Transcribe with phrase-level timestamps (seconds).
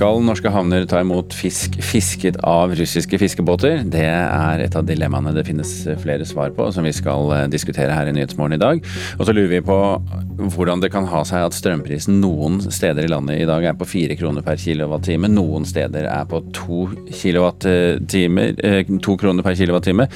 [0.00, 3.82] Skal norske havner ta imot fisk fisket av russiske fiskebåter?
[3.84, 5.68] Det er et av dilemmaene det finnes
[6.00, 8.80] flere svar på, som vi skal eh, diskutere her i Nyhetsmorgen i dag.
[9.18, 9.76] Og så lurer vi på
[10.56, 13.90] hvordan det kan ha seg at strømprisen noen steder i landet i dag er på
[13.92, 16.88] fire kroner per kilowattime, noen steder er på to,
[17.68, 18.00] eh,
[19.20, 20.08] kroner per kilowattime,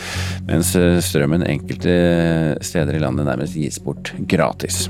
[0.49, 4.87] mens eh, strømmen enkelte steder i landet nærmest gis bort gratis.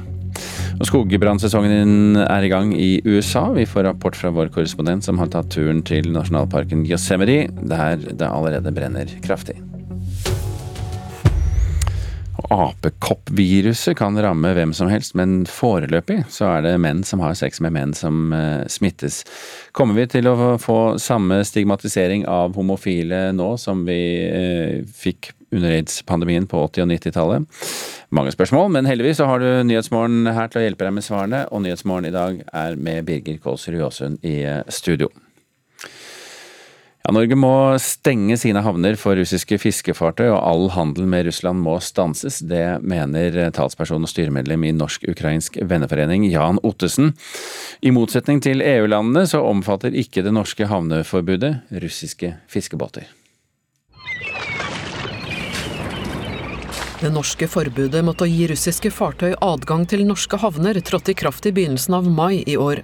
[0.75, 3.47] Og Skogbrannsesongen er i gang i USA.
[3.55, 8.27] Vi får rapport fra vår korrespondent som har tatt turen til nasjonalparken Yosemite, der det
[8.27, 9.61] allerede brenner kraftig.
[12.55, 17.63] Apekoppviruset kan ramme hvem som helst, men foreløpig så er det menn som har sex
[17.65, 19.23] med menn som uh, smittes.
[19.73, 25.75] Kommer vi til å få samme stigmatisering av homofile nå som vi uh, fikk under
[25.75, 27.67] aids-pandemien på 80- og 90-tallet?
[28.15, 31.45] Mange spørsmål, men heldigvis så har du Nyhetsmorgen her til å hjelpe deg med svarene,
[31.51, 35.11] og Nyhetsmorgen i dag er med Birger Kålsrud Jåsund i eh, studio.
[37.05, 37.53] Ja, Norge må
[37.85, 42.39] stenge sine havner for russiske fiskefartøy, og all handel med Russland må stanses.
[42.41, 47.13] Det mener talsperson og styremedlem i Norsk-ukrainsk venneforening, Jan Ottesen.
[47.85, 51.53] I motsetning til EU-landene så omfatter ikke det norske havneforbudet
[51.85, 53.05] russiske fiskebåter.
[57.05, 61.45] Det norske forbudet mot å gi russiske fartøy adgang til norske havner trådte i kraft
[61.45, 62.81] i begynnelsen av mai i år.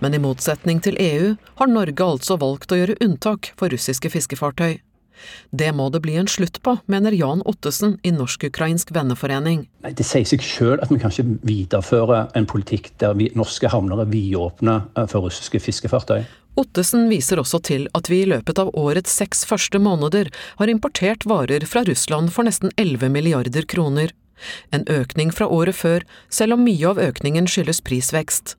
[0.00, 4.78] Men i motsetning til EU har Norge altså valgt å gjøre unntak for russiske fiskefartøy.
[5.52, 9.66] Det må det bli en slutt på, mener Jan Ottesen i Norsk-ukrainsk venneforening.
[9.84, 14.00] Det sier seg selv at vi kan ikke videreføre en politikk der vi, norske havner
[14.00, 16.22] er vidåpne eh, for russiske fiskefartøy.
[16.58, 21.26] Ottesen viser også til at vi i løpet av årets seks første måneder har importert
[21.30, 24.10] varer fra Russland for nesten 11 milliarder kroner.
[24.74, 28.56] En økning fra året før, selv om mye av økningen skyldes prisvekst.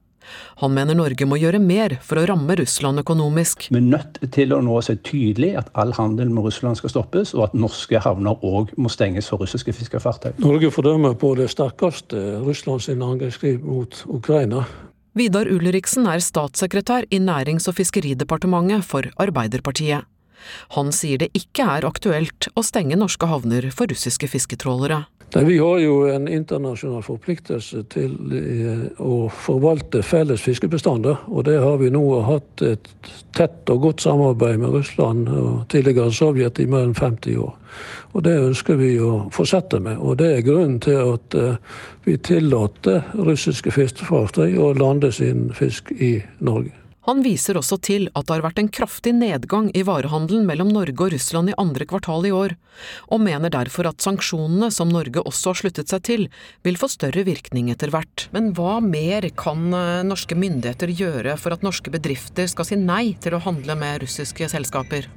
[0.61, 3.67] Han mener Norge må gjøre mer for å ramme Russland økonomisk.
[3.71, 7.33] Vi er nødt til å nå se tydelig at all handel med Russland skal stoppes,
[7.35, 10.35] og at norske havner òg må stenges for russiske fiskefartøy.
[10.43, 14.67] Norge fordømmer på det sterkeste Russlands angrepskrig mot Ukraina.
[15.17, 20.05] Vidar Ulriksen er statssekretær i Nærings- og fiskeridepartementet for Arbeiderpartiet.
[20.75, 25.05] Han sier det ikke er aktuelt å stenge norske havner for russiske fisketrålere.
[25.35, 31.19] Nei, vi har jo en internasjonal forpliktelse til eh, å forvalte felles fiskebestander.
[31.29, 32.89] Og det har vi nå hatt et
[33.37, 37.53] tett og godt samarbeid med Russland og tidligere Sovjet i mer enn 50 år.
[38.17, 40.01] Og det ønsker vi å fortsette med.
[40.01, 41.79] Og det er grunnen til at eh,
[42.09, 46.78] vi tillater russiske fiskefartøy å lande sin fisk i Norge.
[47.09, 51.07] Han viser også til at det har vært en kraftig nedgang i varehandelen mellom Norge
[51.07, 52.53] og Russland i andre kvartal i år,
[53.09, 56.27] og mener derfor at sanksjonene som Norge også har sluttet seg til,
[56.61, 58.27] vil få større virkning etter hvert.
[58.35, 63.15] Men hva mer kan eh, norske myndigheter gjøre for at norske bedrifter skal si nei
[63.17, 65.09] til å handle med russiske selskaper?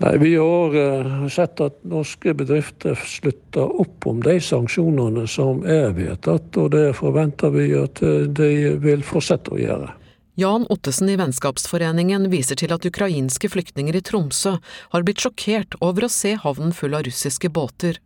[0.00, 5.94] Nei, Vi har uh, sett at norske bedrifter slutter opp om de sanksjonene som er
[5.94, 9.94] vedtatt, og det forventer vi at uh, de vil fortsette å gjøre.
[10.34, 14.54] Jan Ottesen i Vennskapsforeningen viser til at ukrainske flyktninger i Tromsø
[14.92, 17.98] har blitt sjokkert over å se havnen full av russiske båter.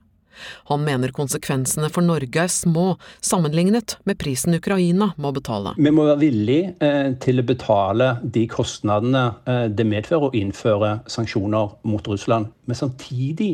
[0.71, 5.77] Han mener konsekvensene for Norge er små sammenlignet med prisen Ukraina må betale.
[5.77, 10.97] Vi må være villige eh, til å betale de kostnadene eh, det medfører å innføre
[11.07, 12.51] sanksjoner mot Russland.
[12.67, 13.53] Men samtidig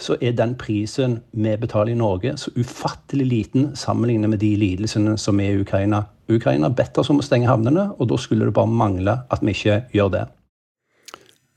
[0.00, 5.18] så er den prisen vi betaler i Norge så ufattelig liten sammenlignet med de lidelsene
[5.20, 6.04] som er i Ukraina.
[6.36, 9.54] Ukraina bedt oss om å stenge havnene, og da skulle det bare mangle at vi
[9.56, 10.26] ikke gjør det.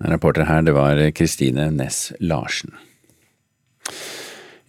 [0.03, 2.73] Reporter her, det var Kristine Næss Larsen.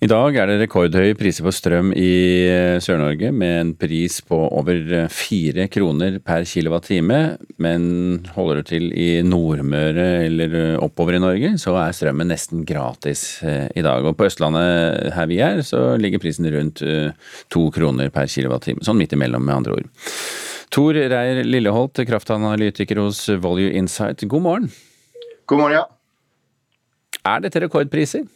[0.04, 2.09] I dag er det rekordhøye priser på strøm i
[2.44, 7.20] eh, Sør-Norge, med en pris på over eh, fire kroner per kilowattime.
[7.65, 7.87] Men
[8.34, 13.24] holder du til i Nordmøre eller eh, oppover i Norge, så er strømmen nesten gratis
[13.47, 14.04] i dag.
[14.04, 16.84] Og på Østlandet her vi er, så ligger prisen rundt
[17.54, 18.84] to kroner per kilowattime.
[18.84, 19.91] Sånn midt imellom, med andre ord.
[20.74, 24.72] Tor Reier Lilleholt, kraftanalytiker hos Volue Insight, god morgen.
[25.48, 25.89] God morgen, ja.
[27.24, 28.28] Er dette rekordpriser?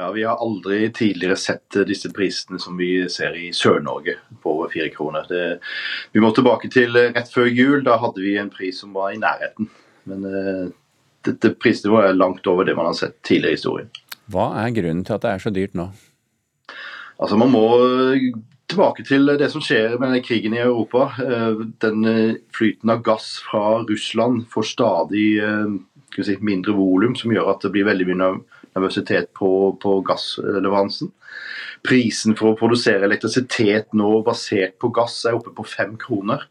[0.00, 4.70] Ja, Vi har aldri tidligere sett disse prisene som vi ser i Sør-Norge, på over
[4.72, 5.26] fire kroner.
[5.28, 5.58] Det,
[6.16, 7.82] vi må tilbake til rett før jul.
[7.84, 9.68] Da hadde vi en pris som var i nærheten.
[10.08, 10.70] Men uh,
[11.28, 13.90] dette prisnivået er langt over det man har sett tidligere i historien.
[14.32, 15.90] Hva er grunnen til at det er så dyrt nå?
[17.20, 17.66] Altså, Man må
[18.72, 21.10] tilbake til det som skjer med krigen i Europa.
[21.20, 25.26] Eh, den eh, flyten av gass fra Russland får stadig
[26.16, 28.30] si, mindre volum, som gjør at det blir veldig mye
[28.76, 29.50] nervøsitet på,
[29.82, 31.12] på gassleveransen.
[31.86, 36.46] Prisen for å produsere elektrisitet nå basert på gass er oppe på fem kroner.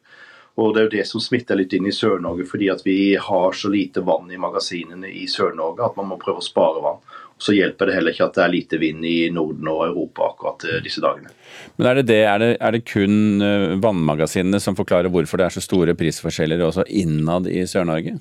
[0.60, 3.56] Og Det er jo det som smitter litt inn i Sør-Norge, fordi at vi har
[3.56, 7.00] så lite vann i magasinene i Sør-Norge at man må prøve å spare vann.
[7.40, 10.66] Så hjelper det heller ikke at det er lite vind i Norden og Europa akkurat
[10.68, 11.32] eh, disse dagene.
[11.78, 15.48] Men Er det, det, er det, er det kun eh, vannmagasinene som forklarer hvorfor det
[15.48, 18.18] er så store prisforskjeller også innad i Sør-Norge?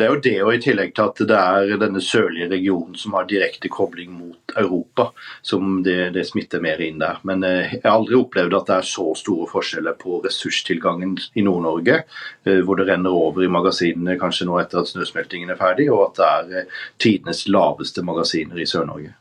[0.00, 3.14] Det er jo det, og i tillegg til at det er denne sørlige regionen som
[3.18, 5.10] har direkte kobling mot Europa,
[5.42, 7.18] som det, det smitter mer inn der.
[7.26, 11.44] Men eh, jeg har aldri opplevd at det er så store forskjeller på ressurstilgangen i
[11.46, 11.98] Nord-Norge,
[12.46, 16.06] eh, hvor det renner over i magasinene kanskje nå etter at snøsmeltingen er ferdig, og
[16.08, 19.12] at det er eh, tidenes laveste magasiner i Sør-Norge.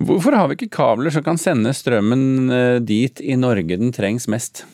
[0.00, 4.64] Hvorfor har vi ikke kabler som kan sende strømmen dit i Norge den trengs mest?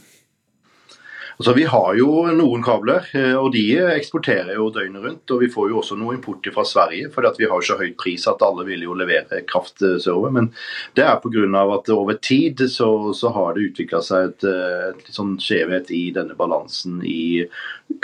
[1.40, 3.62] Altså, vi har jo noen kabler, eh, og de
[3.94, 5.32] eksporterer jo døgnet rundt.
[5.32, 8.26] Og vi får jo også noe import fra Sverige, for vi har så høyt pris
[8.28, 10.34] at alle vil jo levere kraft eh, sørover.
[10.36, 10.50] Men
[10.98, 11.62] det er pga.
[11.78, 16.10] at over tid så, så har det utvikla seg et, et, et sånn skjevhet i
[16.12, 17.48] denne balansen i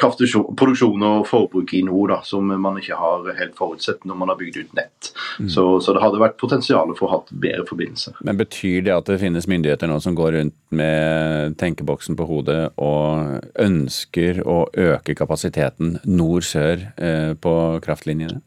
[0.01, 4.39] kraftproduksjon og forbruk i nord, da, som man ikke har helt forutsett når man har
[4.41, 5.13] bygd ut nett.
[5.39, 5.51] Mm.
[5.53, 8.17] Så, så, det hadde vært potensial for å ha bedre forbindelser.
[8.27, 12.61] Men Betyr det at det finnes myndigheter nå som går rundt med tenkeboksen på hodet
[12.83, 13.26] og
[13.63, 18.41] ønsker å øke kapasiteten nord-sør eh, på kraftlinjene?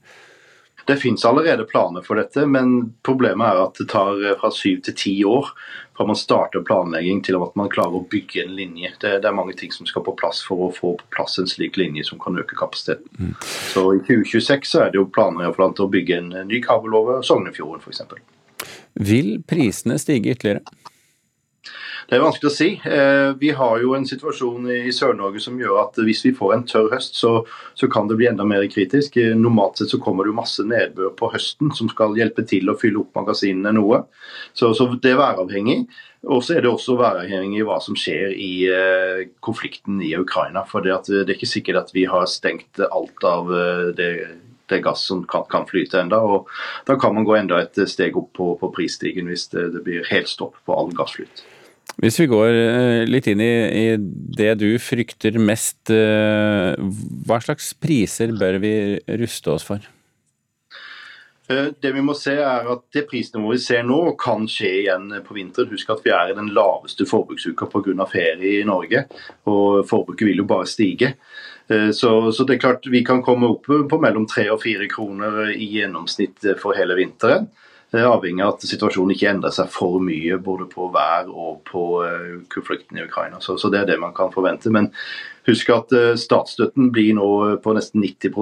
[0.90, 4.82] Det finnes allerede planer for dette, men problemet er at det tar eh, fra syv
[4.88, 5.52] til ti år
[6.00, 8.94] fra man starter planlegging til at man klarer å bygge en linje.
[9.02, 11.50] Det, det, er mange ting som skal på plass for å få på plass en
[11.50, 13.10] slik linje som kan øke kapasiteten.
[13.20, 13.34] Mm.
[13.74, 17.20] Så I 2026 så er det jo planer for å bygge en ny kabel over
[17.28, 18.02] Sognefjorden f.eks.
[19.12, 20.64] Vil prisene stige ytterligere?
[22.10, 22.68] Det er vanskelig å si.
[22.90, 26.64] Eh, vi har jo en situasjon i Sør-Norge som gjør at hvis vi får en
[26.66, 27.36] tørr høst, så,
[27.78, 29.20] så, kan det bli enda mer kritisk.
[29.22, 32.72] Eh, normalt sett så kommer det jo masse nedbør på høsten som skal hjelpe til
[32.72, 34.02] å fylle opp magasinene noe.
[34.58, 35.84] Så, så det er væravhengig.
[36.34, 40.66] Og så er det også væravhengig i hva som skjer i eh, konflikten i Ukraina.
[40.66, 43.54] For det, det, er ikke sikkert at vi har stengt alt av
[43.96, 44.12] det
[44.70, 46.46] det gass som kan, kan flyte enda, og
[46.86, 50.06] Da kan man gå enda et steg opp på, på prisstigen hvis det, det, blir
[50.12, 51.42] helt stopp på all gassflyt.
[51.98, 53.86] Hvis vi går eh, litt inn i, i,
[54.40, 56.76] det du frykter mest, eh,
[57.28, 58.74] hva slags priser bør vi
[59.20, 59.84] ruste oss for?
[61.50, 65.12] Eh, det vi må se er at det prisnivået vi ser nå, kan skje igjen
[65.26, 65.74] på vinteren.
[65.74, 68.08] Husk at vi er i den laveste forbruksuka pga.
[68.08, 69.08] ferie i Norge,
[69.50, 71.16] og forbruket vil jo bare stige.
[71.70, 75.52] Så, så, det er klart vi kan komme opp på mellom tre og fire kroner
[75.54, 77.46] i gjennomsnitt for hele vinteren.
[77.90, 81.64] Det er avhengig av at situasjonen ikke endrer seg for mye både på vær og
[81.66, 83.42] på uh, konflikten i Ukraina.
[83.42, 84.70] Så, så, det er det man kan forvente.
[84.74, 84.92] Men
[85.50, 87.30] husk at uh, statsstøtten blir nå
[87.64, 88.38] på nesten 90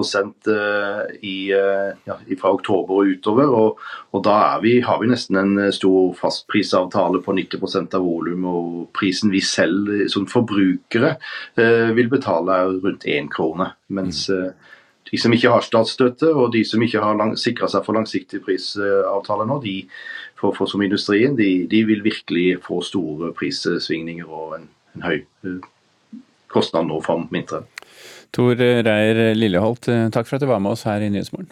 [0.52, 3.56] uh, i, ja, fra oktober og utover.
[3.56, 8.48] Og, og da vi, har vi nesten en stor fastprisavtale på 90% av volum.
[8.52, 11.16] Og prisen vi selv som forbrukere
[11.96, 13.72] vil betale er rundt én krone.
[13.88, 14.76] mens mm
[15.12, 19.50] de som ikke har statsstøtte, og de som ikke har sikra seg for langsiktige prisavtaler
[19.50, 19.78] nå, de,
[20.40, 24.68] for, for som industrien, de, de, vil virkelig få store prissvingninger og en,
[24.98, 25.62] en høy uh,
[26.52, 27.68] kostnad nå fram vinteren.
[28.36, 31.50] Tor Reier Lilleholt, eh, takk for at du var med oss her i Nyhetsmorgen.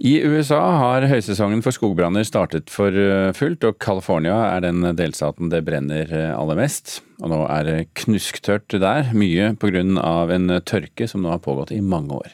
[0.00, 5.50] I USA har høysesongen for skogbranner startet for eh, fullt, og California er den delstaten
[5.52, 7.02] det brenner eh, aller mest.
[7.20, 9.82] Og nå er det knusktørt der, mye pga.
[9.84, 12.32] en tørke som nå har pågått i mange år.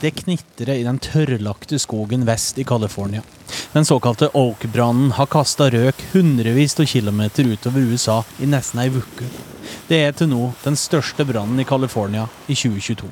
[0.00, 3.24] Det knitrer i den tørrlagte skogen vest i California.
[3.72, 9.26] Den såkalte Oak-brannen har kasta røk hundrevis av kilometer utover USA i nesten ei uke.
[9.90, 13.10] Det er til nå den største brannen i California i 2022.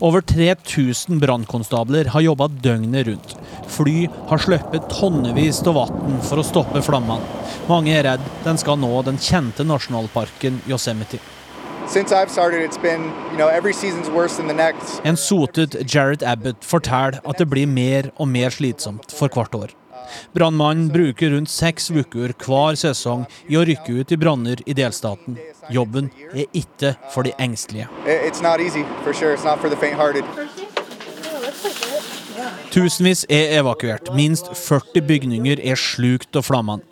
[0.00, 3.32] Over 3000 brannkonstabler har jobba døgnet rundt.
[3.66, 7.26] Fly har sluppet tonnevis av vann for å stoppe flammene.
[7.66, 11.18] Mange er redd den skal nå den kjente nasjonalparken Yosemite.
[12.82, 13.48] Been, you know,
[15.04, 19.77] en sotet Jared Abbott forteller at det blir mer og mer slitsomt for hvert år.
[20.36, 25.38] Brannmannen bruker rundt seks uker hver sesong i å rykke ut i branner i delstaten.
[25.72, 27.88] Jobben er ikke for de engstelige.
[32.70, 34.12] Tusenvis er evakuert.
[34.14, 36.84] Minst 40 bygninger er slukt av flammene.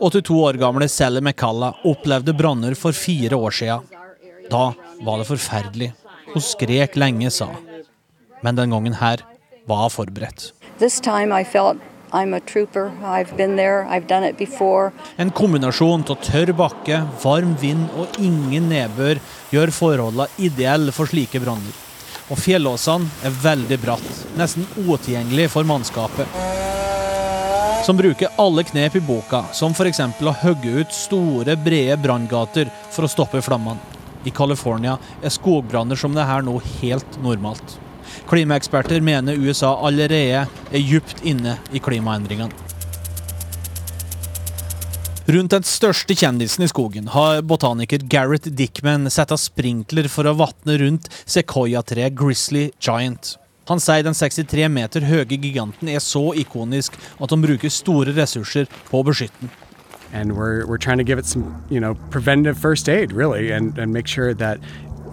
[0.00, 3.88] 82 år gamle Sally McCalla opplevde branner for fire år siden.
[4.50, 5.90] Da var det forferdelig.
[6.32, 7.50] Hun skrek lenge, sa
[8.42, 9.24] Men den gangen her
[9.66, 10.52] var hun forberedt.
[10.78, 11.80] This time I felt
[15.18, 19.20] en kombinasjon av tørr bakke, varm vind og ingen nedbør
[19.52, 21.80] gjør forholdene ideelle for slike branner.
[22.32, 26.40] Og fjellåsene er veldig bratt, nesten utilgjengelig for mannskapet.
[27.84, 29.98] som bruker alle knep i boka, som f.eks.
[30.00, 33.76] å hogge ut store, brede branngater for å stoppe flammene.
[34.24, 37.76] I California er skogbranner som det her nå helt normalt.
[38.30, 42.64] Klimaeksperter mener USA allerede er djupt inne i klimaendringene.
[45.24, 50.34] Rundt den største kjendisen i skogen har botaniker Gareth Dickman satt av sprinkler for å
[50.36, 53.38] vatne rundt sequoia-treet Grizzly Giant.
[53.70, 58.68] Han sier den 63 meter høye giganten er så ikonisk at han bruker store ressurser
[58.90, 59.54] på å beskytte den.
[60.12, 61.80] And we're, we're trying to give it some, you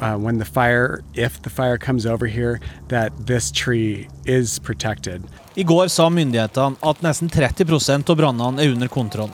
[0.02, 5.24] uh, when the fire, if the fire comes over here, that this tree is protected.
[5.56, 9.32] I går sa myndighetene at nesten 30% av brannene er under kontroll.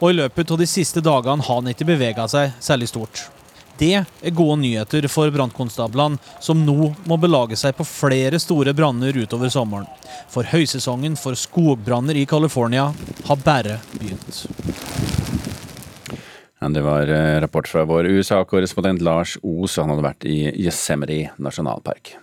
[0.00, 3.28] Og i løpet av de siste dagene har han ikke bevega seg særlig stort.
[3.80, 9.16] Det er gode nyheter for brannkonstablene, som nå må belage seg på flere store branner
[9.16, 9.88] utover sommeren.
[10.28, 12.90] For høysesongen for skogbranner i California
[13.30, 14.44] har bare begynt.
[16.60, 22.18] Det var eh, rapport fra vår USA-korrespondent Lars Os, han hadde vært i Yosemite nasjonalpark.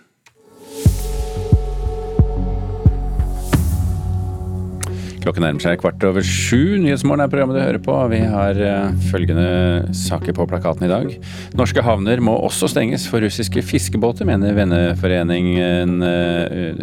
[5.18, 6.78] Klokken nærmer seg kvart over sju.
[6.78, 7.98] Nyhetsmorgen er programmet du hører på.
[8.14, 11.10] Vi har uh, følgende saker på plakaten i dag.
[11.58, 16.80] Norske havner må også stenges for russiske fiskebåter, mener venneforeningen uh,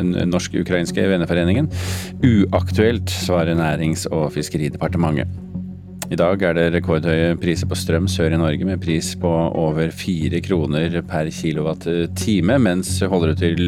[0.00, 1.68] Den norsk-ukrainske venneforeningen.
[2.24, 5.53] Uaktuelt, svarer Nærings- og fiskeridepartementet.
[6.12, 9.88] I dag er det rekordhøye priser på strøm sør i Norge, med pris på over
[9.94, 13.64] fire kroner per kilowatt-time, mens holder du til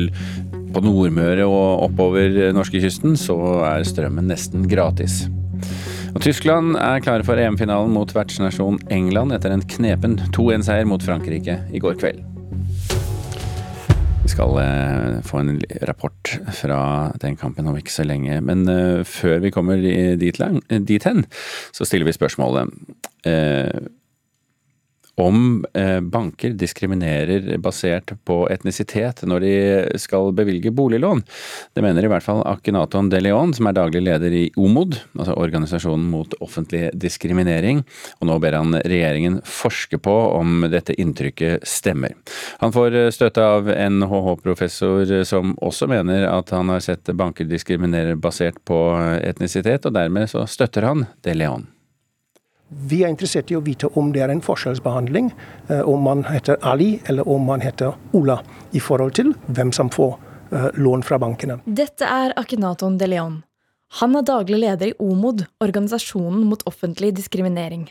[0.75, 5.25] på Nordmøre og oppover norskekysten, så er strømmen nesten gratis.
[6.12, 11.62] Og Tyskland er klare for EM-finalen mot vertsnasjon England etter en knepen 2-1-seier mot Frankrike
[11.73, 12.36] i går kveld.
[14.37, 16.81] Skal eh, få en rapport fra
[17.23, 21.25] den kampen om ikke så lenge, men eh, før vi kommer dit, lang, dit hen,
[21.73, 22.69] så stiller vi spørsmålet.
[25.16, 31.23] Eh, om eh, banker diskriminerer basert på etnisitet når de skal bevilge boliglån.
[31.75, 35.37] Det mener i hvert fall Akhenaton de Leon, som er daglig leder i OMOD, altså
[35.37, 37.82] Organisasjonen mot offentlig diskriminering,
[38.20, 42.16] og nå ber han regjeringen forske på om dette inntrykket stemmer.
[42.61, 48.18] Han får eh, støtte av NHH-professor som også mener at han har sett banker diskriminere
[48.20, 48.80] basert på
[49.23, 51.66] etnisitet, og dermed så støtter han de Leon.
[52.68, 55.30] Vi er interessert i å vite om det er en forskjellsbehandling,
[55.68, 58.40] eh, om man heter Ali eller om man heter Ola,
[58.73, 60.16] i forhold til hvem som får
[60.50, 61.61] eh, lån fra bankene.
[61.66, 63.42] Dette er Akenaton de Leon.
[64.00, 67.87] Han er daglig leder i OMOD, organisasjonen mot offentlig diskriminering.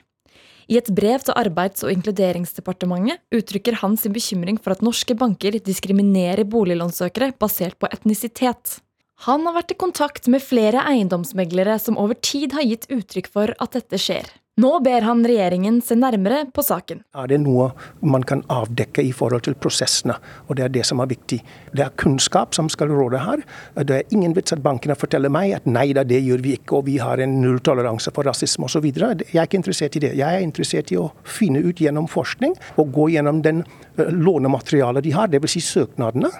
[0.67, 5.55] I et brev til Arbeids- og inkluderingsdepartementet uttrykker han sin bekymring for at norske banker
[5.63, 8.79] diskriminerer boliglånsøkere basert på etnisitet.
[9.23, 13.53] Han har vært i kontakt med flere eiendomsmeglere som over tid har gitt uttrykk for
[13.61, 14.27] at dette skjer.
[14.55, 17.01] Nå ber han regjeringen se nærmere på saken.
[17.19, 17.65] Er det noe
[17.99, 20.13] man kan avdekke i forhold til prosessene,
[20.47, 21.41] og det er det som er viktig.
[21.75, 23.43] Det er kunnskap som skal råde her.
[23.75, 26.77] Det er ingen vits at bankene forteller meg at nei da, det gjør vi ikke,
[26.77, 28.87] og vi har en nulltoleranse for rasisme osv.
[28.87, 30.13] Jeg er ikke interessert i det.
[30.21, 35.03] Jeg er interessert i å finne ut gjennom forskning og gå gjennom den eh, lånematerialet
[35.03, 35.57] de har, dvs.
[35.57, 36.31] Si søknadene,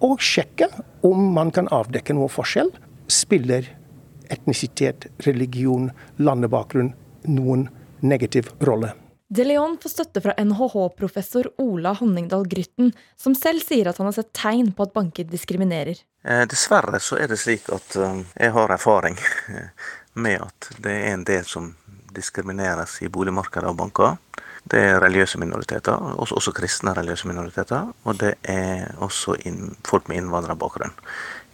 [0.00, 0.70] og sjekke
[1.04, 2.72] om man kan avdekke noe forskjell.
[3.12, 3.68] Spiller
[4.32, 6.94] etnisitet, religion, landebakgrunn
[7.28, 7.68] noen
[8.00, 8.94] negativ rolle.
[9.30, 14.16] De Leon får støtte fra NHH-professor Ola Honningdal Grytten, som selv sier at han har
[14.16, 16.00] sett tegn på at banker diskriminerer.
[16.26, 19.14] Eh, dessverre så er det slik at eh, jeg har erfaring
[20.24, 21.70] med at det er en del som
[22.10, 24.18] diskrimineres i boligmarkedet av banker.
[24.66, 27.94] Det er religiøse minoriteter, også, også kristne religiøse minoriteter.
[28.04, 30.98] Og det er også inn, folk med innvandrerbakgrunn.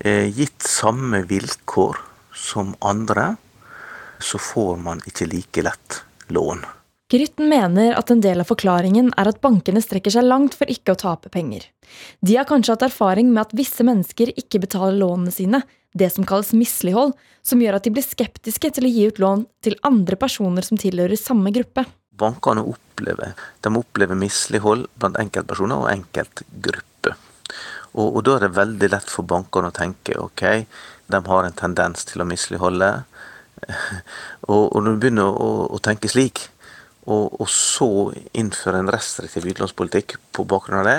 [0.01, 2.01] Eh, gitt samme vilkår
[2.37, 3.35] som andre,
[4.21, 6.65] så får man ikke like lett lån.
[7.09, 10.97] Grytten mener at en del av forklaringen er at bankene strekker seg langt for ikke
[10.97, 11.69] å tape penger.
[12.19, 15.61] De har kanskje hatt erfaring med at visse mennesker ikke betaler lånene sine,
[15.95, 17.15] det som kalles mislighold,
[17.47, 20.81] som gjør at de blir skeptiske til å gi ut lån til andre personer som
[20.83, 21.87] tilhører samme gruppe.
[22.19, 23.39] Bankene opplever,
[23.71, 27.15] opplever mislighold blant enkeltpersoner og enkeltgrupper.
[27.95, 30.43] Og, og da er det veldig lett for bankene å tenke ok,
[31.07, 32.91] de har en tendens til å misligholde
[34.53, 36.49] og, og, når du begynner å, å tenke slik,
[37.07, 37.89] og, og, så
[38.37, 40.99] innføre en restriktiv utlånspolitikk på bakgrunn av det,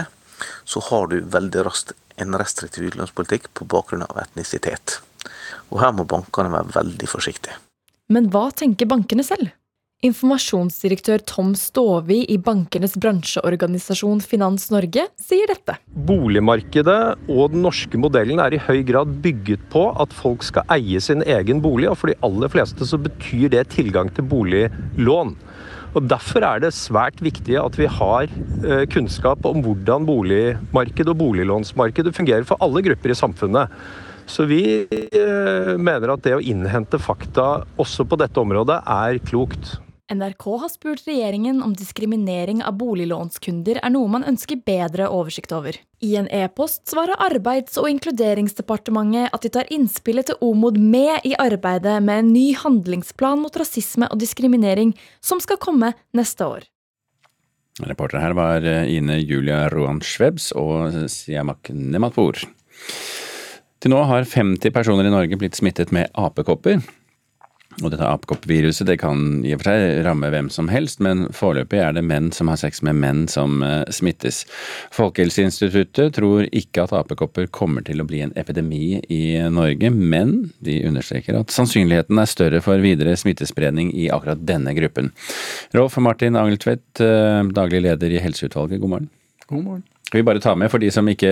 [0.69, 4.99] så har du veldig raskt en restriktiv utlånspolitikk på bakgrunn av etnisitet.
[5.69, 7.57] Og her må bankene være veldig forsiktige.
[8.13, 9.51] Men hva tenker bankene selv?
[10.05, 15.73] Informasjonsdirektør Tom Stovi i bankenes bransjeorganisasjon Finans Norge sier dette.
[16.05, 21.01] Boligmarkedet og den norske modellen er i høy grad bygget på at folk skal eie
[21.01, 25.33] sin egen bolig, og for de aller fleste så betyr det tilgang til boliglån.
[25.97, 31.23] Og Derfor er det svært viktig at vi har eh, kunnskap om hvordan boligmarkedet og
[31.23, 33.73] boliglånsmarkedet fungerer for alle grupper i samfunnet.
[34.29, 39.79] Så vi eh, mener at det å innhente fakta også på dette området er klokt.
[40.07, 45.75] NRK har spurt regjeringen om diskriminering av boliglånskunder er noe man ønsker bedre oversikt over.
[45.99, 51.33] I en e-post svarer Arbeids- og inkluderingsdepartementet at de tar innspillet til Omod med i
[51.35, 56.63] arbeidet med en ny handlingsplan mot rasisme og diskriminering, som skal komme neste år.
[57.83, 62.39] Reportere her var Ine Julia Roan Schwebs og Siamak Nematpour.
[63.83, 66.79] Til nå har 50 personer i Norge blitt smittet med apekopper.
[67.83, 71.77] Og dette apekoppviruset det kan i og for seg ramme hvem som helst, men foreløpig
[71.83, 74.43] er det menn som har sex med menn som uh, smittes.
[74.95, 79.21] Folkehelseinstituttet tror ikke at apekopper kommer til å bli en epidemi i
[79.53, 85.11] Norge, men de understreker at sannsynligheten er større for videre smittespredning i akkurat denne gruppen.
[85.77, 89.13] Rolf Martin Angeltvedt, uh, daglig leder i Helseutvalget, god morgen.
[89.47, 89.85] God morgen.
[90.13, 91.29] Vi bare ta med for de som ikke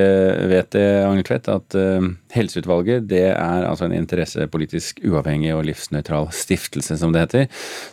[0.51, 6.97] vet det, Angeltvedt, at uh, Helseutvalget det er altså en interessepolitisk uavhengig og livsnøytral stiftelse,
[6.99, 7.45] som det heter,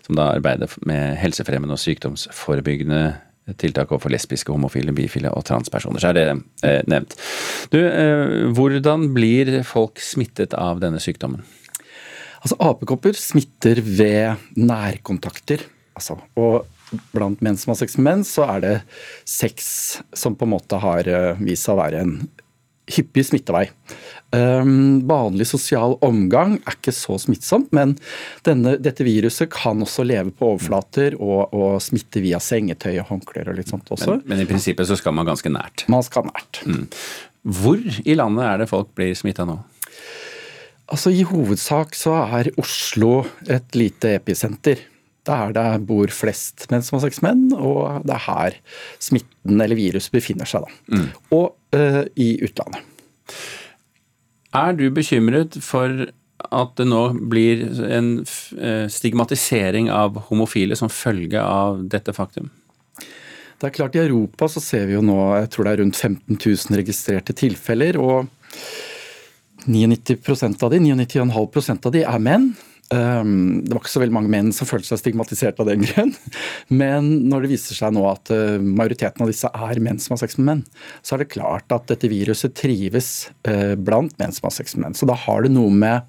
[0.07, 3.05] som da arbeider med helsefremmende og sykdomsforebyggende
[3.59, 6.03] tiltak overfor lesbiske, homofile, bifile og transpersoner.
[6.03, 6.27] Så er det
[6.67, 7.17] eh, nevnt.
[7.73, 11.43] Du, eh, hvordan blir folk smittet av denne sykdommen?
[12.43, 15.67] Altså, Apekopper smitter ved nærkontakter.
[15.99, 16.67] Altså, og
[17.15, 18.77] blant menn som har sex med menn, så er det
[19.29, 19.67] sex
[20.17, 21.09] som på en måte har
[21.41, 22.17] vist seg å være en
[22.91, 23.67] hyppig smittevei.
[24.33, 27.95] Um, vanlig sosial omgang er ikke så smittsomt, men
[28.47, 33.53] denne, dette viruset kan også leve på overflater og, og, smitte via sengetøy og håndklær
[33.53, 34.17] og litt sånt også.
[34.17, 35.87] Men, men, i prinsippet så skal man ganske nært?
[35.93, 36.63] Man skal nært.
[36.67, 36.87] Mm.
[37.59, 39.59] Hvor i landet er det folk blir smitta nå?
[40.93, 44.81] Altså I hovedsak så er Oslo et lite episenter.
[45.23, 48.57] Det er der bor flest menn som har sex menn, og det er her
[49.03, 50.67] smitten eller viruset befinner seg.
[50.67, 50.97] da.
[50.99, 51.07] Mm.
[51.37, 52.83] Og uh, i utlandet.
[54.53, 56.09] Er du bekymret for
[56.53, 58.09] at det nå blir en
[58.91, 62.51] stigmatisering av homofile som følge av dette faktum?
[63.63, 65.97] Det er klart I Europa så ser vi jo nå jeg tror det er rundt
[66.01, 67.97] 15 000 registrerte tilfeller.
[67.97, 68.27] og
[69.63, 72.49] 99% av de, 99,5% av de er menn.
[72.93, 76.13] Ehm, det var ikke så veldig mange menn som følte seg stigmatisert av den grunn.
[76.69, 80.23] Men når det viser seg nå at uh, majoriteten av disse er menn som har
[80.25, 80.65] sex med menn,
[81.01, 84.89] så er det klart at dette viruset trives uh, blant menn som har sex med
[84.89, 84.99] menn.
[84.99, 86.05] Så da har det noe med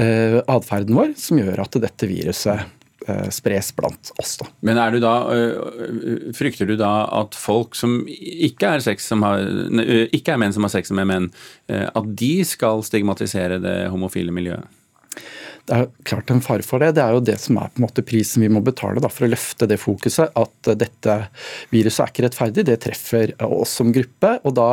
[0.00, 2.72] uh, atferden vår som gjør at dette viruset
[3.30, 4.32] spres blant oss.
[4.40, 4.48] Da.
[4.66, 5.12] Men du da,
[6.34, 9.44] frykter du da at folk som ikke er, som har,
[10.16, 11.28] ikke er menn som har sex med menn,
[11.70, 14.66] at de skal stigmatisere det homofile miljøet?
[15.66, 16.92] Det er klart en fare for det.
[16.96, 19.26] Det er jo det som er på en måte prisen vi må betale da, for
[19.26, 20.30] å løfte det fokuset.
[20.38, 21.16] At dette
[21.72, 22.66] viruset er ikke rettferdig.
[22.68, 24.36] Det treffer oss som gruppe.
[24.46, 24.70] og da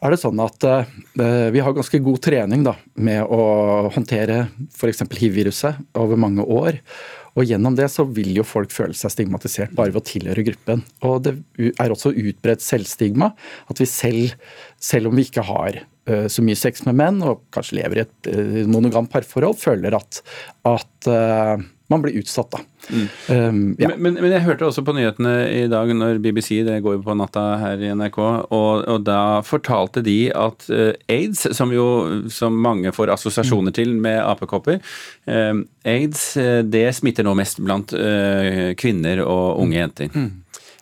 [0.00, 5.04] er det sånn at uh, Vi har ganske god trening da, med å håndtere f.eks.
[5.20, 6.80] hiv-viruset over mange år.
[7.38, 10.82] Og Gjennom det så vil jo folk føle seg stigmatisert bare ved å tilhøre gruppen.
[11.06, 11.36] Og Det
[11.70, 13.30] er også utbredt selvstigma.
[13.70, 14.34] At vi selv,
[14.82, 15.82] selv om vi ikke har
[16.30, 20.22] så mye sex med menn, og kanskje lever i et eh, monogamt parforhold, føler at,
[20.68, 22.50] at uh, man blir utsatt.
[22.54, 22.60] da.
[22.90, 23.06] Mm.
[23.28, 23.90] Um, ja.
[23.96, 27.16] men, men, jeg hørte også på nyhetene i dag når BBC, det går jo på
[27.18, 31.86] natta her i NRK, og, og da fortalte de at uh, aids, som jo
[32.32, 33.78] som mange får assosiasjoner mm.
[33.78, 34.80] til med apekopper,
[35.30, 36.26] uh, aids
[36.70, 37.94] det smitter nå mest blant
[38.80, 40.12] kvinner og unge jenter.
[40.14, 40.30] Mm.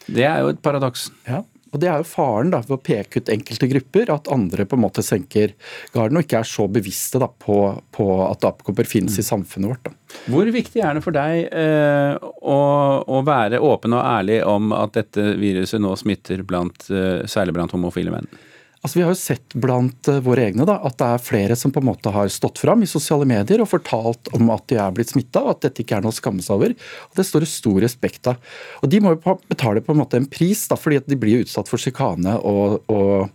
[0.09, 1.09] Det er jo et paradoks.
[1.29, 4.65] Ja, og Det er jo faren da, ved å peke ut enkelte grupper, at andre
[4.69, 5.53] på en måte senker
[5.95, 7.59] garden og ikke er så bevisste da, på,
[7.95, 9.21] på at apekopper finnes mm.
[9.21, 9.89] i samfunnet vårt.
[9.89, 9.95] Da.
[10.33, 12.59] Hvor viktig er det for deg eh, å,
[13.05, 17.77] å, være åpen og ærlig om at dette viruset nå smitter blant, eh, særlig blant
[17.77, 18.31] homofile menn?
[18.79, 21.73] Altså, vi har jo sett blant uh, våre egne da, at det er flere som
[21.75, 24.95] på en måte har stått fram i sosiale medier og fortalt om at de er
[24.95, 26.77] blitt smitta, og at dette ikke er noe å skamme seg over.
[27.11, 28.39] Og Det står det stor respekt av.
[28.83, 31.71] Og De må jo betale på en måte en pris, da, fordi de blir utsatt
[31.71, 33.35] for sjikane og, og,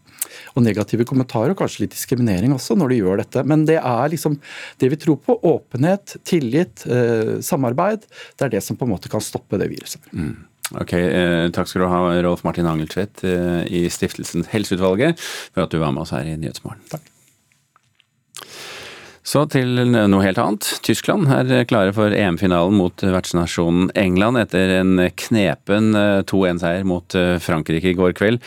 [0.53, 3.43] og, negative kommentarer, og kanskje litt diskriminering også, når de gjør dette.
[3.49, 4.39] Men det er liksom
[4.79, 5.35] det vi tror på.
[5.43, 8.07] Åpenhet, tillit, eh, samarbeid.
[8.39, 10.07] Det er det som på en måte kan stoppe det viruset.
[10.15, 10.52] Mm.
[10.81, 15.21] Ok, eh, Takk skal du ha, Rolf Martin Angeltvedt eh, i Stiftelsen Helseutvalget,
[15.53, 16.81] for at du var med oss her i Nyhetsmorgen.
[16.89, 17.09] Takk.
[19.23, 20.67] Så til noe helt annet.
[20.83, 25.95] Tyskland er klare for EM-finalen mot vertsnasjonen England etter en knepen
[26.27, 28.43] 2-1-seier mot Frankrike i går kveld.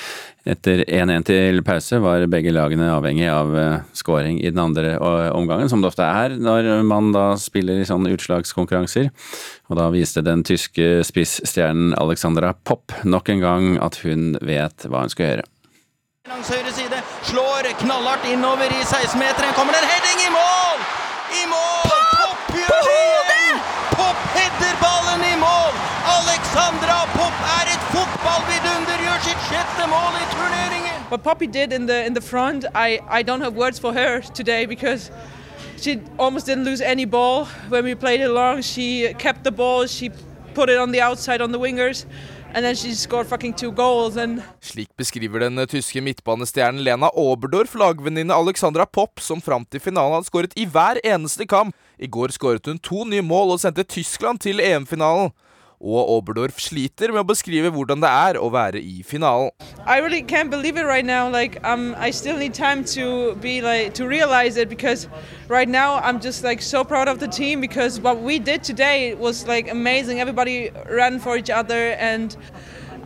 [0.46, 3.56] Etter 1-1 til pause var begge lagene avhengig av
[3.96, 8.12] skåring i den andre omgangen, som det ofte er når man da spiller i sånne
[8.14, 9.08] utslagskonkurranser.
[9.72, 15.06] Og da viste den tyske spissstjernen Alexandra Popp nok en gang at hun vet hva
[15.06, 15.50] hun skal gjøre.
[16.26, 19.52] Langs høyre side, slår knallhardt innover i 16-meteren.
[19.54, 20.80] Kommer det en heading i mål!
[21.40, 21.92] I mål!
[22.18, 23.60] Popp gjør det igjen!
[23.92, 25.78] Popp header ballen i mål!
[26.16, 30.98] Alexandra Popp er et fotballvidunder, gjør sitt sjette mål i turneringen!
[31.12, 34.20] What Poppy did in the in the front, I I don't have words for her
[34.34, 35.12] today because
[35.78, 38.62] she almost didn't lose any ball when we played it long.
[38.62, 40.10] She kept the ball, she
[40.54, 42.04] put it on the outside on the wingers.
[44.64, 50.31] Slik beskriver den tyske midtbanestjernen Lena Oberdorf lagvenninne Alexandra Popp, som fram til finalen hadde
[50.31, 51.77] skåret i hver eneste kamp.
[52.01, 55.35] I går skåret hun to nye mål og sendte Tyskland til EM-finalen.
[55.80, 59.50] Og Oberdorf sliter med å beskrive hvordan det er å være i finalen.
[59.86, 61.28] I really can't believe it right now.
[61.28, 65.08] Like, um, I still need time to be like to realize it because
[65.48, 69.14] right now I'm just like so proud of the team because what we did today
[69.14, 70.20] was like amazing.
[70.20, 72.36] Everybody ran for each other and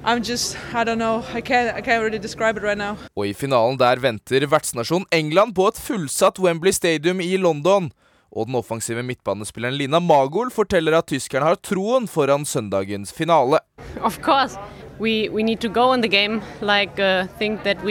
[0.02, 2.96] I'm just, I don't know, I can't, I can't really describe it right now.
[3.16, 7.90] Og i finalen der venter vertsnasjon England på et fullsatt Wembley Stadium i London.
[8.32, 13.58] Og den offensive midtbanespilleren Lina Magol forteller at tyskerne har troen foran søndagens finale.
[14.00, 14.58] Of course.
[15.00, 17.82] We, we need to go in the game like uh, think that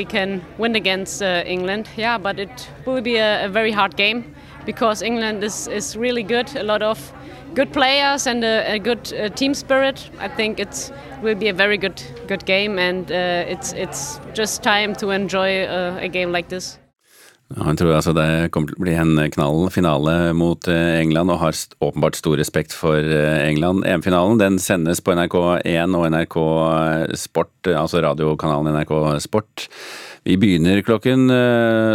[1.24, 1.90] uh, England.
[1.98, 3.72] Yeah, but it will be a, a very
[4.66, 6.56] because England is, is really good.
[6.56, 7.00] A lot of
[7.56, 10.10] good players and a, a good uh, team spirit.
[10.20, 10.92] I think it
[11.24, 15.64] will be a very good good game, and uh, it's it's just time to enjoy
[15.64, 16.78] uh, a game like this.
[17.50, 21.34] Ja, jeg tror altså det kommer til å bli en knall finale mot eh, England,
[21.34, 23.88] og har åpenbart stor respekt for eh, England.
[23.90, 26.38] EM-finalen den sendes på NRK1 og NRK
[27.18, 28.94] Sport, altså radiokanalen NRK
[29.26, 29.66] Sport.
[30.28, 31.32] Vi begynner klokken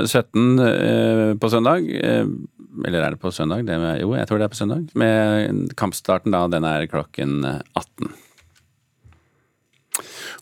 [0.08, 1.84] 17 på søndag.
[1.84, 3.68] Eller er det på søndag?
[4.00, 4.88] Jo, jeg tror det er på søndag.
[4.98, 8.14] Med kampstarten da, den er klokken 18.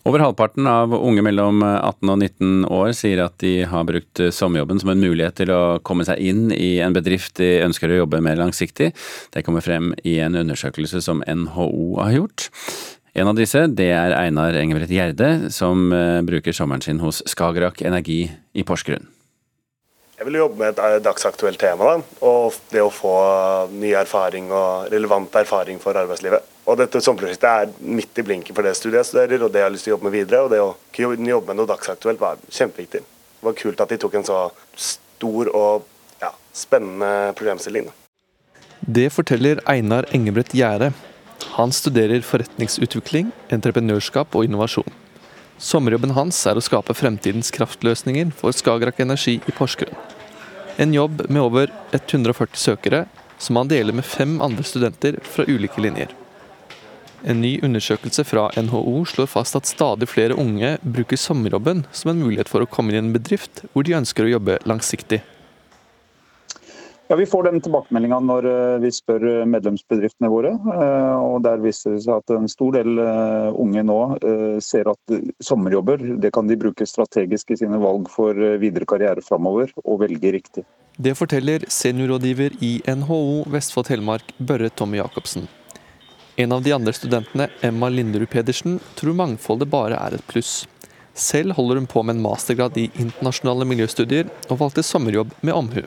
[0.03, 4.81] Over halvparten av unge mellom 18 og 19 år sier at de har brukt sommerjobben
[4.81, 8.19] som en mulighet til å komme seg inn i en bedrift de ønsker å jobbe
[8.25, 8.91] mer langsiktig.
[9.31, 12.49] Det kommer frem i en undersøkelse som NHO har gjort.
[13.15, 17.85] En av disse det er Einar Engebret Gjerde, som eh, bruker sommeren sin hos Skagerrak
[17.85, 19.12] Energi i Porsgrunn.
[20.23, 23.15] Jeg vil jobbe med et eh, dagsaktuelt tema, da, og det å få
[23.75, 26.45] ny erfaring og relevant erfaring for arbeidslivet.
[26.63, 29.67] Og dette sommerprosjektet er midt i blinken for det studiet jeg studerer, og det jeg
[29.67, 30.45] har lyst til å jobbe med videre.
[30.45, 33.03] Og det å kunne jobbe med noe dagsaktuelt var kjempeviktig.
[33.03, 34.39] Det var kult at de tok en så
[34.79, 35.83] stor og
[36.23, 37.91] ja, spennende problemstilling.
[38.79, 40.93] Det forteller Einar Engebrett Gjære.
[41.59, 45.02] Han studerer forretningsutvikling, entreprenørskap og innovasjon.
[45.63, 49.95] Sommerjobben hans er å skape fremtidens kraftløsninger for Skagerrak Energi i Porsgrunn.
[50.75, 53.05] En jobb med over 140 søkere,
[53.39, 56.11] som han deler med fem andre studenter fra ulike linjer.
[57.23, 62.19] En ny undersøkelse fra NHO slår fast at stadig flere unge bruker sommerjobben som en
[62.19, 65.21] mulighet for å komme inn i en bedrift hvor de ønsker å jobbe langsiktig.
[67.07, 70.53] Ja, Vi får den tilbakemeldinga når eh, vi spør medlemsbedriftene våre.
[70.55, 73.97] Eh, og Der viser det seg at en stor del eh, unge nå
[74.63, 79.73] ser at sommerjobber det kan de bruke strategisk i sine valg for videre karriere framover,
[79.83, 80.63] og velge riktig.
[80.95, 85.49] Det forteller seniorrådgiver i NHO Vestfold Telemark, Børre Tommy Jacobsen.
[86.37, 90.63] En av de andre studentene, Emma Linderud Pedersen, tror mangfoldet bare er et pluss.
[91.13, 95.83] Selv holder hun på med en mastergrad i internasjonale miljøstudier, og valgte sommerjobb med omhu.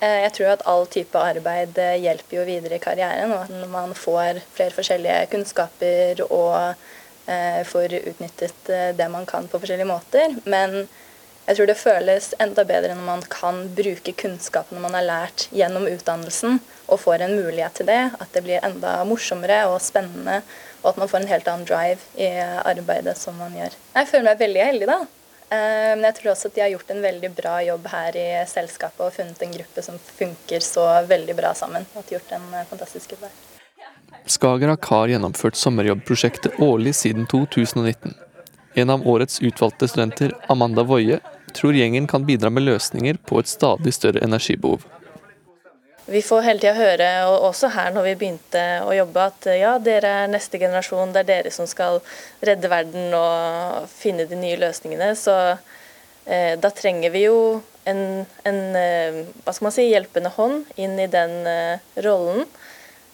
[0.00, 3.70] Eh, jeg tror at all type arbeid eh, hjelper jo videre i karrieren, og at
[3.72, 6.74] man får flere forskjellige kunnskaper og
[7.32, 10.36] eh, får utnyttet det man kan på forskjellige måter.
[10.44, 10.82] Men
[11.46, 15.88] jeg tror det føles enda bedre når man kan bruke kunnskapene man har lært gjennom
[15.88, 16.60] utdannelsen,
[16.92, 18.02] og får en mulighet til det.
[18.20, 20.42] At det blir enda morsommere og spennende,
[20.82, 23.80] og at man får en helt annen drive i arbeidet som man gjør.
[23.96, 25.04] Jeg føler meg veldig heldig, da.
[25.48, 28.28] Eh, men jeg tror også at de har gjort en veldig bra jobb her i
[28.50, 31.86] selskapet og funnet en gruppe som funker så veldig bra sammen.
[31.94, 33.36] Og gjort en eh, fantastisk jobb der.
[34.26, 38.16] Skagerrak har gjennomført sommerjobbprosjektet årlig siden 2019.
[38.76, 41.20] En av årets utvalgte studenter, Amanda Woie,
[41.54, 44.82] tror gjengen kan bidra med løsninger på et stadig større energibehov.
[46.08, 49.72] Vi får hele tida høre, og også her når vi begynte å jobbe, at ja,
[49.82, 51.98] dere er neste generasjon, det er dere som skal
[52.46, 55.10] redde verden og finne de nye løsningene.
[55.18, 57.40] Så eh, da trenger vi jo
[57.90, 58.62] en, en
[59.42, 61.36] hva skal man si, hjelpende hånd inn i den
[62.06, 62.46] rollen.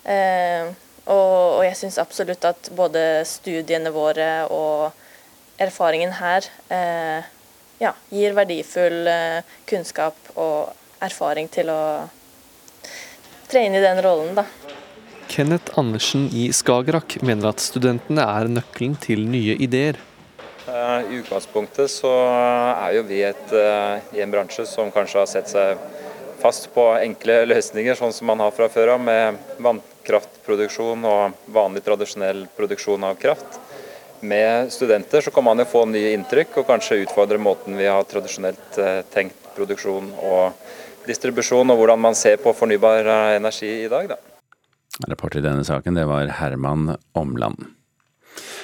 [0.04, 6.48] Og, og jeg syns absolutt at både studiene våre og erfaringen her
[7.82, 9.06] ja, gir verdifull
[9.68, 10.72] kunnskap og
[11.04, 11.82] erfaring til å
[13.52, 14.46] tre inn i den rollen, da.
[15.28, 20.00] Kenneth Andersen i Skagerrak mener at studentene er nøkkelen til nye ideer.
[20.68, 25.26] Eh, I utgangspunktet så er jo vi et, eh, i en bransje som kanskje har
[25.26, 25.78] sett seg
[26.42, 31.84] fast på enkle løsninger, sånn som man har fra før av, med vannkraftproduksjon og vanlig
[31.86, 33.60] tradisjonell produksjon av kraft.
[34.20, 38.04] Med studenter så kan man jo få nye inntrykk og kanskje utfordre måten vi har
[38.04, 40.52] tradisjonelt eh, tenkt produksjon og
[41.06, 44.08] distribusjon, og hvordan man ser på fornybar energi i dag.
[44.14, 44.20] da.
[45.08, 47.64] Reporter i denne saken, det var Herman Omland.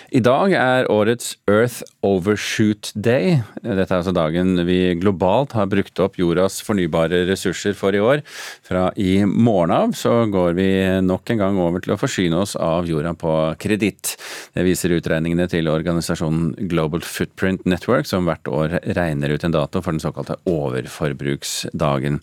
[0.08, 3.42] I dag er årets Earth Overshoot Day.
[3.60, 8.22] Dette er altså dagen vi globalt har brukt opp jordas fornybare ressurser for i år.
[8.64, 10.68] Fra i morgen av så går vi
[11.04, 14.14] nok en gang over til å forsyne oss av jorda på kreditt.
[14.56, 19.84] Det viser utregningene til organisasjonen Global Footprint Network, som hvert år regner ut en dato
[19.84, 22.22] for den såkalte overforbruksdagen.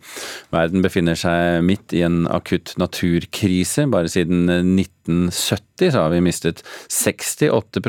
[0.56, 3.86] Verden befinner seg midt i en akutt naturkrise.
[3.93, 4.74] Bare siden
[5.06, 7.82] 1970 så har vi mistet 68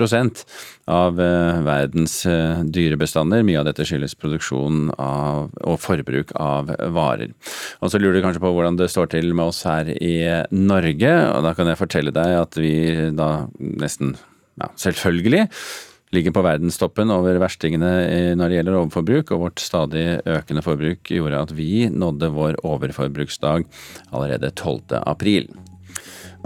[0.86, 3.44] av eh, verdens eh, dyrebestander.
[3.46, 7.32] Mye av dette skyldes produksjon av, og forbruk av varer.
[7.80, 10.16] Og så lurer du kanskje på hvordan det står til med oss her i
[10.52, 12.76] Norge, og da kan jeg fortelle deg at vi
[13.16, 14.16] da nesten,
[14.60, 15.46] ja, selvfølgelig
[16.14, 17.90] ligger på verdenstoppen over verstingene
[18.38, 23.66] når det gjelder overforbruk, og vårt stadig økende forbruk gjorde at vi nådde vår overforbruksdag
[24.14, 25.00] allerede 12.
[25.02, 25.50] april.